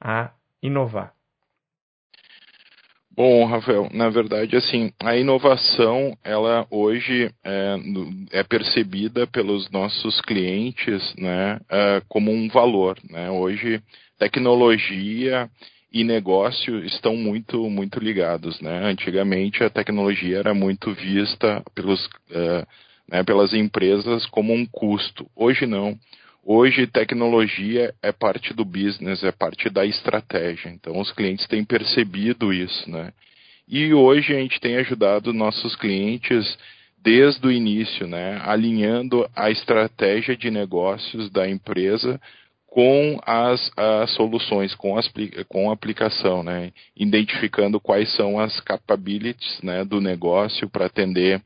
a 0.00 0.30
inovar. 0.62 1.12
Bom, 3.14 3.44
Rafael, 3.44 3.88
na 3.92 4.08
verdade, 4.08 4.56
assim, 4.56 4.92
a 5.02 5.16
inovação, 5.16 6.16
ela 6.24 6.66
hoje 6.70 7.30
é, 7.44 7.76
é 8.30 8.42
percebida 8.42 9.26
pelos 9.26 9.70
nossos 9.70 10.20
clientes, 10.22 11.14
né, 11.16 11.60
é, 11.68 12.02
como 12.08 12.30
um 12.30 12.48
valor, 12.48 12.96
né? 13.10 13.30
Hoje, 13.30 13.82
tecnologia 14.18 15.50
e 15.92 16.02
negócio 16.04 16.84
estão 16.84 17.16
muito 17.16 17.68
muito 17.68 18.00
ligados, 18.00 18.60
né? 18.60 18.84
Antigamente 18.84 19.62
a 19.62 19.70
tecnologia 19.70 20.38
era 20.38 20.54
muito 20.54 20.92
vista 20.94 21.62
pelos 21.74 22.06
uh, 22.06 22.66
né, 23.08 23.22
pelas 23.22 23.52
empresas 23.52 24.24
como 24.26 24.54
um 24.54 24.64
custo. 24.64 25.28
Hoje 25.36 25.66
não. 25.66 25.98
Hoje 26.44 26.86
tecnologia 26.86 27.94
é 28.02 28.10
parte 28.10 28.54
do 28.54 28.64
business, 28.64 29.22
é 29.22 29.30
parte 29.30 29.68
da 29.68 29.84
estratégia. 29.84 30.70
Então 30.70 30.98
os 30.98 31.12
clientes 31.12 31.46
têm 31.46 31.64
percebido 31.64 32.52
isso, 32.52 32.90
né? 32.90 33.12
E 33.68 33.92
hoje 33.92 34.34
a 34.34 34.40
gente 34.40 34.58
tem 34.60 34.76
ajudado 34.76 35.32
nossos 35.32 35.76
clientes 35.76 36.58
desde 37.02 37.46
o 37.46 37.50
início, 37.50 38.06
né, 38.06 38.40
alinhando 38.44 39.28
a 39.34 39.50
estratégia 39.50 40.36
de 40.36 40.50
negócios 40.50 41.28
da 41.30 41.48
empresa 41.48 42.20
com 42.72 43.20
as, 43.26 43.70
as 43.76 44.10
soluções, 44.12 44.74
com, 44.74 44.96
as, 44.96 45.06
com 45.46 45.68
a 45.68 45.74
aplicação, 45.74 46.42
né? 46.42 46.72
identificando 46.96 47.78
quais 47.78 48.10
são 48.16 48.40
as 48.40 48.60
capabilities 48.60 49.60
né, 49.62 49.84
do 49.84 50.00
negócio 50.00 50.70
para 50.70 50.86
atender, 50.86 51.42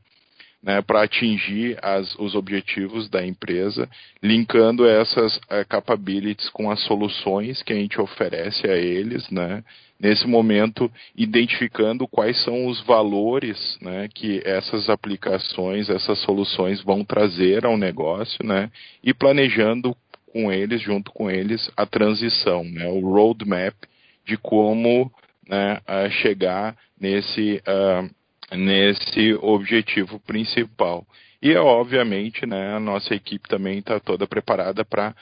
né, 0.63 0.81
para 0.81 1.03
atingir 1.03 1.77
as, 1.83 2.15
os 2.15 2.33
objetivos 2.33 3.09
da 3.09 3.25
empresa, 3.25 3.89
linkando 4.23 4.87
essas 4.87 5.35
uh, 5.35 5.67
capabilities 5.67 6.49
com 6.49 6.71
as 6.71 6.79
soluções 6.85 7.61
que 7.61 7.73
a 7.73 7.75
gente 7.75 7.99
oferece 7.99 8.65
a 8.65 8.77
eles, 8.77 9.29
né? 9.29 9.65
nesse 9.99 10.25
momento 10.27 10.89
identificando 11.13 12.07
quais 12.07 12.41
são 12.43 12.67
os 12.67 12.79
valores 12.83 13.77
né, 13.81 14.07
que 14.13 14.41
essas 14.45 14.89
aplicações, 14.89 15.89
essas 15.89 16.19
soluções 16.19 16.81
vão 16.83 17.03
trazer 17.03 17.65
ao 17.65 17.75
negócio, 17.75 18.45
né, 18.45 18.69
e 19.03 19.13
planejando 19.13 19.93
com 20.37 20.51
eles, 20.51 20.79
junto 20.79 21.11
com 21.11 21.31
eles, 21.31 21.67
a 21.75 21.83
transição, 21.87 22.63
né, 22.63 22.87
o 22.87 22.99
roadmap 22.99 23.73
de 24.23 24.37
como 24.37 25.11
né, 25.49 25.81
chegar 26.21 26.77
nesse, 26.99 27.59
uh, 27.65 28.55
nesse 28.55 29.33
objetivo 29.41 30.19
principal. 30.19 31.07
E, 31.41 31.55
obviamente, 31.55 32.45
né, 32.45 32.75
a 32.75 32.79
nossa 32.79 33.15
equipe 33.15 33.49
também 33.49 33.79
está 33.79 33.99
toda 33.99 34.27
preparada 34.27 34.85
para 34.85 35.15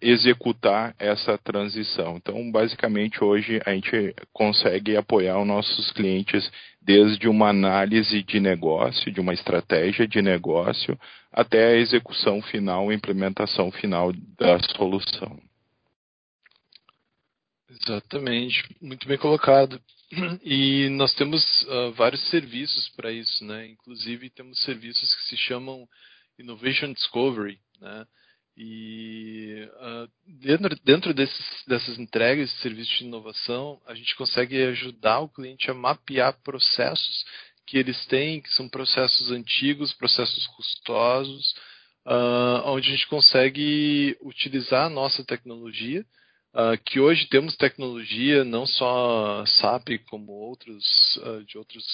executar 0.00 0.94
essa 0.98 1.38
transição. 1.38 2.16
Então, 2.16 2.50
basicamente, 2.50 3.22
hoje 3.22 3.60
a 3.64 3.72
gente 3.72 4.14
consegue 4.32 4.96
apoiar 4.96 5.40
os 5.40 5.46
nossos 5.46 5.92
clientes 5.92 6.50
desde 6.80 7.28
uma 7.28 7.50
análise 7.50 8.22
de 8.22 8.40
negócio, 8.40 9.12
de 9.12 9.20
uma 9.20 9.34
estratégia 9.34 10.06
de 10.08 10.22
negócio, 10.22 10.98
até 11.30 11.68
a 11.68 11.76
execução 11.76 12.40
final, 12.42 12.88
a 12.88 12.94
implementação 12.94 13.70
final 13.70 14.12
da 14.38 14.58
solução. 14.76 15.38
Exatamente, 17.70 18.64
muito 18.80 19.06
bem 19.06 19.18
colocado. 19.18 19.80
E 20.42 20.88
nós 20.90 21.12
temos 21.14 21.44
uh, 21.64 21.92
vários 21.92 22.22
serviços 22.30 22.88
para 22.96 23.12
isso, 23.12 23.44
né? 23.44 23.68
Inclusive 23.68 24.30
temos 24.30 24.58
serviços 24.62 25.14
que 25.14 25.24
se 25.24 25.36
chamam 25.36 25.86
Innovation 26.38 26.92
Discovery, 26.92 27.58
né? 27.80 28.06
E 28.60 29.70
uh, 29.74 30.10
dentro, 30.40 30.76
dentro 30.82 31.14
desses, 31.14 31.64
dessas 31.68 31.96
entregas 31.96 32.50
de 32.50 32.56
serviços 32.56 32.98
de 32.98 33.04
inovação, 33.04 33.80
a 33.86 33.94
gente 33.94 34.16
consegue 34.16 34.60
ajudar 34.64 35.20
o 35.20 35.28
cliente 35.28 35.70
a 35.70 35.74
mapear 35.74 36.36
processos 36.42 37.24
que 37.64 37.78
eles 37.78 38.04
têm, 38.06 38.40
que 38.40 38.52
são 38.54 38.68
processos 38.68 39.30
antigos, 39.30 39.92
processos 39.92 40.44
custosos, 40.48 41.54
uh, 42.04 42.62
onde 42.64 42.88
a 42.88 42.90
gente 42.90 43.06
consegue 43.06 44.18
utilizar 44.22 44.86
a 44.86 44.90
nossa 44.90 45.22
tecnologia, 45.22 46.04
uh, 46.52 46.76
que 46.84 46.98
hoje 46.98 47.28
temos 47.28 47.56
tecnologia, 47.56 48.42
não 48.42 48.66
só 48.66 49.44
SAP, 49.46 50.00
como 50.10 50.32
outros 50.32 50.84
de 51.46 51.56
outros 51.56 51.86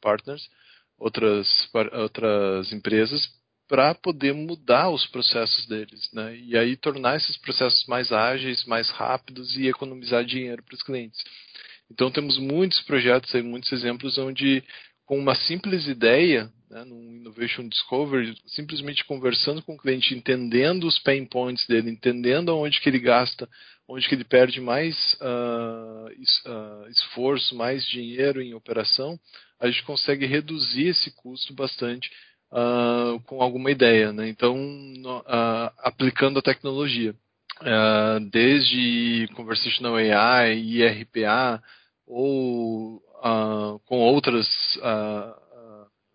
partners, 0.00 0.48
outras, 0.98 1.68
outras 1.92 2.72
empresas, 2.72 3.37
para 3.68 3.94
poder 3.94 4.32
mudar 4.32 4.88
os 4.88 5.06
processos 5.06 5.66
deles, 5.66 6.08
né? 6.12 6.36
E 6.36 6.56
aí 6.56 6.76
tornar 6.76 7.16
esses 7.16 7.36
processos 7.36 7.86
mais 7.86 8.10
ágeis, 8.10 8.64
mais 8.64 8.88
rápidos 8.90 9.56
e 9.56 9.68
economizar 9.68 10.24
dinheiro 10.24 10.62
para 10.62 10.74
os 10.74 10.82
clientes. 10.82 11.22
Então 11.90 12.10
temos 12.10 12.38
muitos 12.38 12.80
projetos 12.80 13.34
aí, 13.34 13.42
muitos 13.42 13.70
exemplos 13.70 14.16
onde 14.16 14.64
com 15.04 15.18
uma 15.18 15.34
simples 15.34 15.86
ideia, 15.86 16.50
né, 16.70 16.84
no 16.84 17.02
Innovation 17.02 17.66
Discovery, 17.66 18.36
simplesmente 18.46 19.04
conversando 19.06 19.62
com 19.62 19.74
o 19.74 19.78
cliente, 19.78 20.14
entendendo 20.14 20.86
os 20.86 20.98
pain 20.98 21.24
points 21.24 21.66
dele, 21.66 21.90
entendendo 21.90 22.54
onde 22.54 22.78
que 22.80 22.90
ele 22.90 22.98
gasta, 22.98 23.48
onde 23.88 24.06
que 24.06 24.14
ele 24.14 24.24
perde 24.24 24.60
mais 24.60 25.14
uh, 25.14 26.88
esforço, 26.90 27.54
mais 27.54 27.86
dinheiro 27.86 28.42
em 28.42 28.52
operação, 28.52 29.18
a 29.58 29.66
gente 29.66 29.82
consegue 29.82 30.26
reduzir 30.26 30.88
esse 30.88 31.10
custo 31.12 31.54
bastante 31.54 32.10
uh, 32.52 33.20
com 33.26 33.42
alguma 33.42 33.70
ideia, 33.70 34.12
né? 34.12 34.28
Então, 34.28 34.56
uh, 34.56 35.72
aplicando 35.78 36.38
a 36.38 36.42
tecnologia, 36.42 37.14
uh, 37.60 38.20
desde 38.30 39.28
conversational 39.34 39.96
AI, 39.96 40.58
IRPA 40.58 41.62
ou 42.06 43.02
com 43.84 43.98
outras 43.98 44.46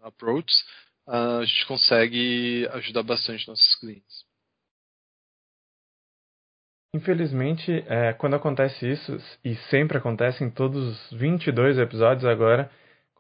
approaches, 0.01 0.63
a 1.05 1.43
gente 1.43 1.65
consegue 1.67 2.65
ajudar 2.71 3.03
bastante 3.03 3.45
nossos 3.45 3.75
clientes. 3.75 4.23
Infelizmente, 6.95 7.83
é, 7.87 8.13
quando 8.13 8.35
acontece 8.35 8.89
isso, 8.89 9.17
e 9.43 9.55
sempre 9.69 9.97
acontece 9.97 10.43
em 10.43 10.49
todos 10.49 11.11
os 11.11 11.19
22 11.19 11.77
episódios 11.77 12.23
agora, 12.23 12.71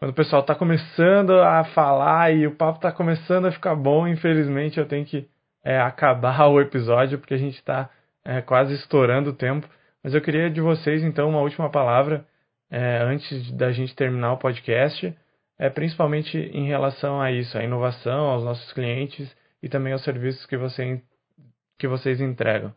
quando 0.03 0.11
o 0.11 0.15
pessoal 0.15 0.41
está 0.41 0.53
começando 0.53 1.31
a 1.31 1.63
falar 1.63 2.29
e 2.35 2.45
o 2.45 2.53
papo 2.53 2.77
está 2.77 2.91
começando 2.91 3.45
a 3.45 3.53
ficar 3.53 3.73
bom, 3.73 4.05
infelizmente 4.05 4.77
eu 4.77 4.85
tenho 4.85 5.05
que 5.05 5.29
é, 5.63 5.79
acabar 5.79 6.45
o 6.47 6.59
episódio 6.59 7.17
porque 7.17 7.33
a 7.33 7.37
gente 7.37 7.55
está 7.55 7.89
é, 8.25 8.41
quase 8.41 8.73
estourando 8.73 9.29
o 9.29 9.33
tempo. 9.33 9.65
Mas 10.03 10.13
eu 10.13 10.19
queria 10.19 10.49
de 10.49 10.59
vocês 10.59 11.01
então 11.03 11.29
uma 11.29 11.39
última 11.39 11.69
palavra 11.69 12.25
é, 12.69 12.97
antes 13.01 13.49
da 13.53 13.71
gente 13.71 13.95
terminar 13.95 14.33
o 14.33 14.37
podcast, 14.37 15.17
é 15.57 15.69
principalmente 15.69 16.37
em 16.37 16.67
relação 16.67 17.21
a 17.21 17.31
isso, 17.31 17.57
a 17.57 17.63
inovação, 17.63 18.25
aos 18.25 18.43
nossos 18.43 18.73
clientes 18.73 19.33
e 19.61 19.69
também 19.69 19.93
aos 19.93 20.03
serviços 20.03 20.45
que, 20.45 20.57
você, 20.57 21.01
que 21.79 21.87
vocês 21.87 22.19
entregam. 22.19 22.73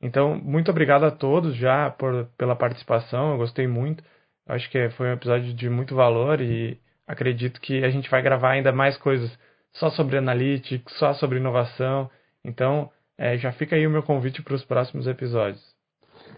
Então, 0.00 0.36
muito 0.36 0.70
obrigado 0.70 1.02
a 1.02 1.10
todos 1.10 1.56
já 1.56 1.90
por, 1.90 2.26
pela 2.38 2.54
participação, 2.54 3.32
eu 3.32 3.38
gostei 3.38 3.66
muito. 3.66 4.04
Acho 4.48 4.70
que 4.70 4.88
foi 4.90 5.08
um 5.08 5.12
episódio 5.12 5.54
de 5.54 5.68
muito 5.68 5.94
valor 5.94 6.40
e 6.40 6.78
acredito 7.06 7.60
que 7.60 7.84
a 7.84 7.90
gente 7.90 8.10
vai 8.10 8.22
gravar 8.22 8.50
ainda 8.50 8.72
mais 8.72 8.96
coisas 8.96 9.30
só 9.72 9.90
sobre 9.90 10.16
analytics, 10.16 10.92
só 10.98 11.12
sobre 11.14 11.38
inovação. 11.38 12.10
Então, 12.44 12.90
é, 13.16 13.36
já 13.36 13.52
fica 13.52 13.76
aí 13.76 13.86
o 13.86 13.90
meu 13.90 14.02
convite 14.02 14.42
para 14.42 14.54
os 14.54 14.64
próximos 14.64 15.06
episódios. 15.06 15.62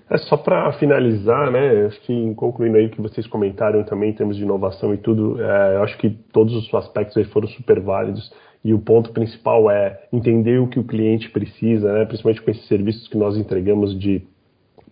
É 0.08 0.18
só 0.18 0.36
para 0.36 0.72
finalizar, 0.72 1.50
né? 1.50 1.86
Acho 1.86 2.00
que 2.02 2.34
concluindo 2.34 2.76
aí 2.76 2.86
o 2.86 2.90
que 2.90 3.00
vocês 3.00 3.26
comentaram 3.26 3.84
também 3.84 4.10
em 4.10 4.14
termos 4.14 4.36
de 4.36 4.42
inovação 4.42 4.92
e 4.92 4.98
tudo, 4.98 5.40
é, 5.40 5.76
eu 5.76 5.82
acho 5.84 5.96
que 5.98 6.10
todos 6.32 6.54
os 6.54 6.72
aspectos 6.74 7.16
aí 7.16 7.24
foram 7.24 7.48
super 7.48 7.80
válidos 7.80 8.32
e 8.64 8.74
o 8.74 8.78
ponto 8.78 9.12
principal 9.12 9.70
é 9.70 10.00
entender 10.12 10.58
o 10.58 10.68
que 10.68 10.78
o 10.78 10.84
cliente 10.84 11.30
precisa, 11.30 11.92
né? 11.92 12.04
Principalmente 12.04 12.42
com 12.42 12.50
esses 12.50 12.66
serviços 12.66 13.08
que 13.08 13.16
nós 13.16 13.36
entregamos 13.36 13.98
de 13.98 14.26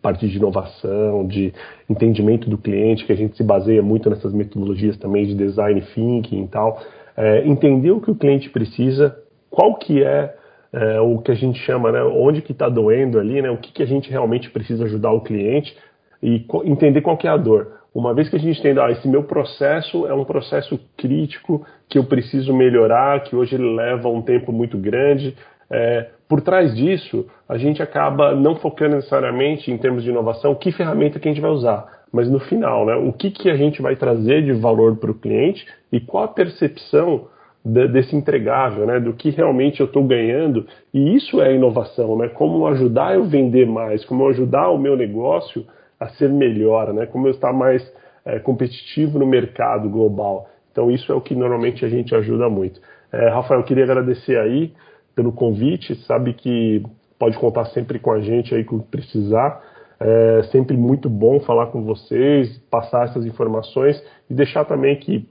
parte 0.01 0.28
de 0.28 0.36
inovação, 0.36 1.26
de 1.26 1.53
entendimento 1.88 2.49
do 2.49 2.59
cliente, 2.59 3.05
que 3.05 3.12
a 3.12 3.16
gente 3.16 3.36
se 3.36 3.42
baseia 3.42 3.82
muito 3.82 4.09
nessas 4.09 4.32
metodologias 4.32 4.96
também 4.96 5.26
de 5.26 5.34
design 5.34 5.80
thinking 5.94 6.44
e 6.44 6.49
tal. 6.49 6.80
É, 7.16 7.46
entender 7.46 7.90
o 7.90 8.01
que 8.01 8.11
o 8.11 8.14
cliente 8.14 8.49
precisa, 8.51 9.16
qual 9.51 9.74
que 9.74 10.03
é 10.03 10.34
é, 10.72 11.01
o 11.01 11.18
que 11.18 11.30
a 11.30 11.34
gente 11.34 11.59
chama, 11.61 11.90
né, 11.90 12.03
onde 12.03 12.42
que 12.42 12.53
está 12.53 12.68
doendo 12.68 13.18
ali, 13.18 13.40
né, 13.40 13.51
o 13.51 13.57
que, 13.57 13.72
que 13.72 13.82
a 13.82 13.86
gente 13.86 14.11
realmente 14.11 14.51
precisa 14.51 14.84
ajudar 14.84 15.12
o 15.12 15.22
cliente 15.22 15.74
e 16.22 16.44
entender 16.64 17.01
qual 17.01 17.16
que 17.16 17.26
é 17.26 17.30
a 17.30 17.36
dor. 17.36 17.78
Uma 17.94 18.14
vez 18.14 18.28
que 18.28 18.36
a 18.36 18.38
gente 18.38 18.59
entenda, 18.61 18.84
ah, 18.84 18.90
esse 18.90 19.09
meu 19.09 19.24
processo 19.24 20.07
é 20.07 20.14
um 20.14 20.24
processo 20.24 20.78
crítico 20.96 21.66
que 21.88 21.99
eu 21.99 22.05
preciso 22.05 22.55
melhorar, 22.55 23.22
que 23.22 23.34
hoje 23.34 23.55
ele 23.55 23.74
leva 23.74 24.09
um 24.09 24.20
tempo 24.20 24.53
muito 24.53 24.76
grande, 24.76 25.34
é, 25.70 26.09
por 26.28 26.42
trás 26.42 26.74
disso, 26.76 27.26
a 27.48 27.56
gente 27.56 27.82
acaba 27.82 28.34
não 28.34 28.56
focando 28.56 28.96
necessariamente 28.96 29.70
em 29.70 29.78
termos 29.78 30.04
de 30.04 30.10
inovação, 30.10 30.54
que 30.54 30.70
ferramenta 30.70 31.18
que 31.18 31.28
a 31.28 31.32
gente 31.32 31.40
vai 31.40 31.50
usar, 31.50 31.86
mas 32.12 32.30
no 32.30 32.38
final, 32.38 32.84
né, 32.84 32.94
o 32.96 33.12
que, 33.12 33.30
que 33.30 33.50
a 33.50 33.56
gente 33.56 33.80
vai 33.80 33.96
trazer 33.96 34.44
de 34.44 34.52
valor 34.52 34.96
para 34.96 35.10
o 35.10 35.14
cliente 35.14 35.66
e 35.90 36.00
qual 36.00 36.24
a 36.24 36.28
percepção 36.28 37.26
desse 37.64 38.16
entregável, 38.16 38.86
né, 38.86 39.00
do 39.00 39.12
que 39.12 39.30
realmente 39.30 39.80
eu 39.80 39.86
estou 39.86 40.04
ganhando. 40.04 40.66
E 40.92 41.16
isso 41.16 41.40
é 41.40 41.54
inovação, 41.54 42.16
né? 42.16 42.28
Como 42.28 42.66
ajudar 42.66 43.14
eu 43.14 43.24
vender 43.24 43.66
mais, 43.66 44.04
como 44.04 44.26
ajudar 44.28 44.70
o 44.70 44.78
meu 44.78 44.96
negócio 44.96 45.66
a 46.00 46.08
ser 46.08 46.30
melhor, 46.30 46.94
né? 46.94 47.04
Como 47.04 47.26
eu 47.26 47.32
estar 47.32 47.52
mais 47.52 47.82
é, 48.24 48.38
competitivo 48.38 49.18
no 49.18 49.26
mercado 49.26 49.88
global. 49.88 50.48
Então 50.72 50.90
isso 50.90 51.12
é 51.12 51.14
o 51.14 51.20
que 51.20 51.34
normalmente 51.34 51.84
a 51.84 51.88
gente 51.88 52.14
ajuda 52.14 52.48
muito. 52.48 52.80
É, 53.12 53.28
Rafael, 53.28 53.60
eu 53.60 53.66
queria 53.66 53.84
agradecer 53.84 54.38
aí 54.38 54.72
pelo 55.18 55.32
convite. 55.32 55.96
Sabe 56.06 56.32
que 56.32 56.80
pode 57.18 57.36
contar 57.38 57.64
sempre 57.66 57.98
com 57.98 58.12
a 58.12 58.20
gente 58.20 58.54
aí 58.54 58.62
quando 58.62 58.84
precisar. 58.84 59.60
É 59.98 60.44
sempre 60.52 60.76
muito 60.76 61.10
bom 61.10 61.40
falar 61.40 61.66
com 61.66 61.82
vocês, 61.82 62.56
passar 62.70 63.06
essas 63.06 63.26
informações 63.26 64.00
e 64.30 64.34
deixar 64.34 64.64
também 64.64 64.94
que 64.94 65.28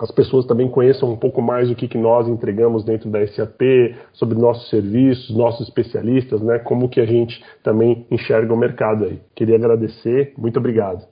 as 0.00 0.10
pessoas 0.10 0.46
também 0.46 0.68
conheçam 0.68 1.12
um 1.12 1.16
pouco 1.16 1.40
mais 1.40 1.70
o 1.70 1.76
que, 1.76 1.86
que 1.86 1.98
nós 1.98 2.26
entregamos 2.26 2.82
dentro 2.82 3.08
da 3.08 3.24
SAP, 3.24 3.60
sobre 4.12 4.36
nossos 4.36 4.68
serviços, 4.68 5.36
nossos 5.36 5.68
especialistas, 5.68 6.42
né? 6.42 6.58
Como 6.58 6.88
que 6.88 7.00
a 7.00 7.06
gente 7.06 7.40
também 7.62 8.04
enxerga 8.10 8.52
o 8.52 8.56
mercado 8.56 9.04
aí. 9.04 9.20
Queria 9.36 9.54
agradecer, 9.54 10.32
muito 10.36 10.58
obrigado. 10.58 11.06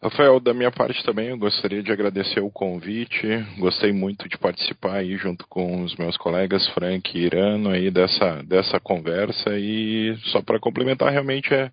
Rafael, 0.00 0.38
da 0.38 0.54
minha 0.54 0.70
parte 0.70 1.02
também 1.02 1.28
eu 1.28 1.36
gostaria 1.36 1.82
de 1.82 1.90
agradecer 1.90 2.38
o 2.38 2.52
convite. 2.52 3.26
Gostei 3.58 3.92
muito 3.92 4.28
de 4.28 4.38
participar 4.38 4.98
aí 4.98 5.16
junto 5.16 5.44
com 5.48 5.82
os 5.82 5.96
meus 5.96 6.16
colegas 6.16 6.68
Frank 6.68 7.18
e 7.18 7.22
Irano 7.24 7.70
aí 7.70 7.90
dessa, 7.90 8.40
dessa 8.44 8.78
conversa 8.78 9.58
e 9.58 10.16
só 10.26 10.40
para 10.40 10.60
complementar 10.60 11.10
realmente 11.10 11.52
é 11.52 11.72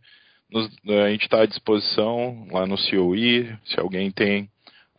nos, 0.50 0.68
a 0.88 1.10
gente 1.12 1.24
está 1.24 1.42
à 1.42 1.46
disposição 1.46 2.48
lá 2.52 2.66
no 2.66 2.78
COI. 2.78 3.56
Se 3.66 3.80
alguém 3.80 4.10
tem 4.10 4.50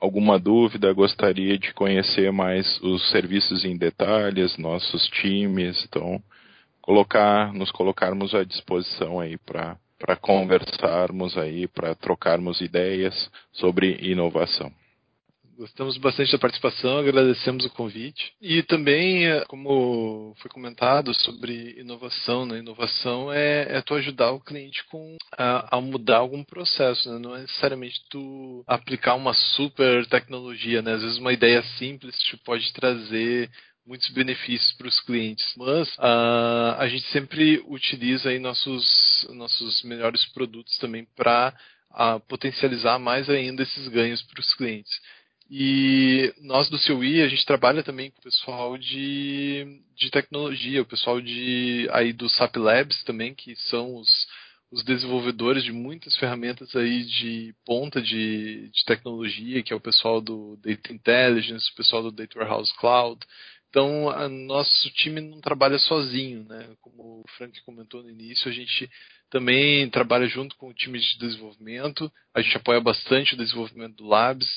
alguma 0.01 0.39
dúvida, 0.39 0.93
gostaria 0.93 1.59
de 1.59 1.75
conhecer 1.75 2.31
mais 2.31 2.81
os 2.81 3.11
serviços 3.11 3.65
em 3.65 3.77
detalhes, 3.77 4.57
nossos 4.57 5.05
times, 5.09 5.85
então 5.85 6.23
colocar, 6.81 7.53
nos 7.53 7.73
colocarmos 7.73 8.37
à 8.37 8.45
disposição 8.45 9.19
aí 9.19 9.37
para 9.37 9.77
para 9.99 10.17
conversarmos 10.17 11.37
aí, 11.39 11.67
para 11.69 11.95
trocarmos 11.95 12.61
ideias 12.61 13.31
sobre 13.53 13.99
inovação. 14.01 14.73
Gostamos 15.57 15.97
bastante 15.97 16.31
da 16.33 16.39
participação, 16.39 16.99
agradecemos 16.99 17.65
o 17.65 17.71
convite. 17.71 18.35
E 18.43 18.63
também, 18.63 19.27
eh, 19.27 19.43
como 19.49 20.35
foi 20.37 20.51
comentado 20.51 21.15
sobre 21.15 21.81
inovação, 21.81 22.45
né? 22.45 22.59
inovação 22.59 23.33
é, 23.33 23.79
é 23.79 23.81
tu 23.81 23.95
ajudar 23.95 24.33
o 24.33 24.41
cliente 24.41 24.85
com, 24.91 25.17
a, 25.33 25.79
a 25.79 25.81
mudar 25.81 26.19
algum 26.19 26.45
processo, 26.45 27.11
né? 27.11 27.19
não 27.19 27.35
é 27.35 27.41
necessariamente 27.41 27.99
tu 28.11 28.63
aplicar 28.67 29.15
uma 29.15 29.33
super 29.33 30.05
tecnologia, 30.09 30.83
né? 30.83 30.93
às 30.93 31.01
vezes 31.03 31.17
uma 31.17 31.33
ideia 31.33 31.63
simples 31.79 32.15
te 32.19 32.37
pode 32.37 32.71
trazer 32.75 33.51
muitos 33.87 34.09
benefícios 34.11 34.73
para 34.73 34.89
os 34.89 35.01
clientes. 35.01 35.55
Mas 35.57 35.89
uh, 35.97 36.77
a 36.79 36.89
gente 36.89 37.07
sempre 37.09 37.63
utiliza 37.67 38.31
aí 38.31 38.39
nossos, 38.39 39.27
nossos 39.31 39.83
melhores 39.83 40.25
produtos 40.27 40.77
também 40.79 41.07
para 41.17 41.55
uh, 41.93 42.21
potencializar 42.29 42.99
mais 42.99 43.31
ainda 43.31 43.63
esses 43.63 43.89
ganhos 43.89 44.23
para 44.23 44.41
os 44.41 44.55
clientes. 44.55 44.93
E 45.49 46.35
nós 46.41 46.69
do 46.69 46.79
CUI, 46.79 47.23
a 47.23 47.29
gente 47.29 47.47
trabalha 47.47 47.83
também 47.83 48.11
com 48.11 48.19
o 48.19 48.23
pessoal 48.23 48.77
de, 48.77 49.81
de 49.95 50.11
tecnologia, 50.11 50.83
o 50.83 50.87
pessoal 50.87 51.21
de 51.21 51.89
aí 51.93 52.13
do 52.13 52.29
SAP 52.29 52.57
Labs 52.57 53.05
também, 53.05 53.33
que 53.33 53.55
são 53.55 53.95
os, 53.95 54.09
os 54.73 54.83
desenvolvedores 54.83 55.63
de 55.63 55.71
muitas 55.71 56.17
ferramentas 56.17 56.75
aí 56.75 57.05
de 57.05 57.55
ponta 57.65 58.03
de, 58.03 58.69
de 58.71 58.85
tecnologia, 58.85 59.63
que 59.63 59.73
é 59.73 59.77
o 59.77 59.81
pessoal 59.81 60.21
do 60.21 60.57
Data 60.57 60.93
Intelligence, 60.93 61.71
o 61.71 61.77
pessoal 61.77 62.03
do 62.03 62.11
Data 62.11 62.37
Warehouse 62.37 62.75
Cloud. 62.79 63.25
Então, 63.77 64.09
a, 64.09 64.27
nosso 64.27 64.91
time 64.93 65.21
não 65.21 65.39
trabalha 65.39 65.79
sozinho, 65.79 66.47
né? 66.49 66.67
Como 66.81 67.21
o 67.21 67.25
Frank 67.37 67.63
comentou 67.63 68.03
no 68.03 68.09
início, 68.09 68.51
a 68.51 68.55
gente 68.55 68.91
também 69.29 69.91
trabalha 69.91 70.27
junto 70.27 70.57
com 70.57 70.71
o 70.71 70.73
time 70.73 70.99
de 70.99 71.19
desenvolvimento, 71.19 72.11
a 72.35 72.41
gente 72.41 72.57
apoia 72.57 72.81
bastante 72.81 73.35
o 73.35 73.37
desenvolvimento 73.37 73.97
do 73.97 74.07
Labs, 74.07 74.49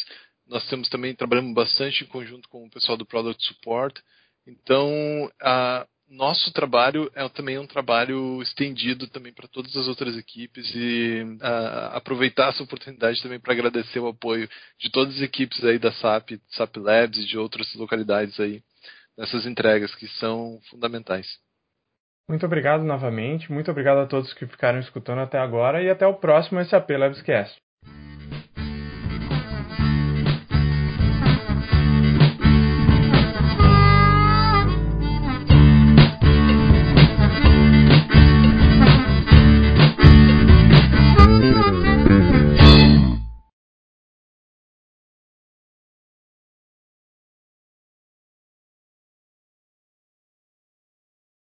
nós 0.47 0.65
temos 0.69 0.87
também 0.87 1.13
trabalhamos 1.13 1.53
bastante 1.53 2.05
em 2.05 2.07
conjunto 2.07 2.47
com 2.47 2.63
o 2.63 2.69
pessoal 2.69 2.95
do 2.95 3.05
Product 3.05 3.43
Support. 3.43 3.99
Então, 4.47 5.29
a, 5.41 5.85
nosso 6.09 6.53
trabalho 6.53 7.11
é 7.13 7.27
também 7.27 7.59
um 7.59 7.67
trabalho 7.67 8.41
estendido 8.41 9.05
também 9.07 9.33
para 9.33 9.49
todas 9.49 9.75
as 9.75 9.89
outras 9.89 10.15
equipes 10.15 10.73
e 10.73 11.25
a, 11.41 11.97
aproveitar 11.97 12.51
essa 12.51 12.63
oportunidade 12.63 13.21
também 13.21 13.37
para 13.37 13.51
agradecer 13.51 13.99
o 13.99 14.07
apoio 14.07 14.49
de 14.79 14.89
todas 14.89 15.17
as 15.17 15.21
equipes 15.21 15.61
aí 15.65 15.77
da 15.77 15.91
SAP, 15.91 16.39
SAP 16.51 16.77
Labs 16.77 17.19
e 17.19 17.27
de 17.27 17.37
outras 17.37 17.73
localidades 17.75 18.39
aí 18.39 18.63
nessas 19.19 19.45
entregas 19.45 19.93
que 19.95 20.07
são 20.07 20.59
fundamentais. 20.69 21.27
Muito 22.27 22.45
obrigado 22.45 22.83
novamente, 22.83 23.51
muito 23.51 23.69
obrigado 23.69 23.97
a 23.97 24.07
todos 24.07 24.33
que 24.33 24.47
ficaram 24.47 24.79
escutando 24.79 25.19
até 25.19 25.37
agora 25.37 25.83
e 25.83 25.89
até 25.89 26.07
o 26.07 26.13
próximo 26.13 26.63
SAP 26.63 26.91
Labscast. 26.91 27.59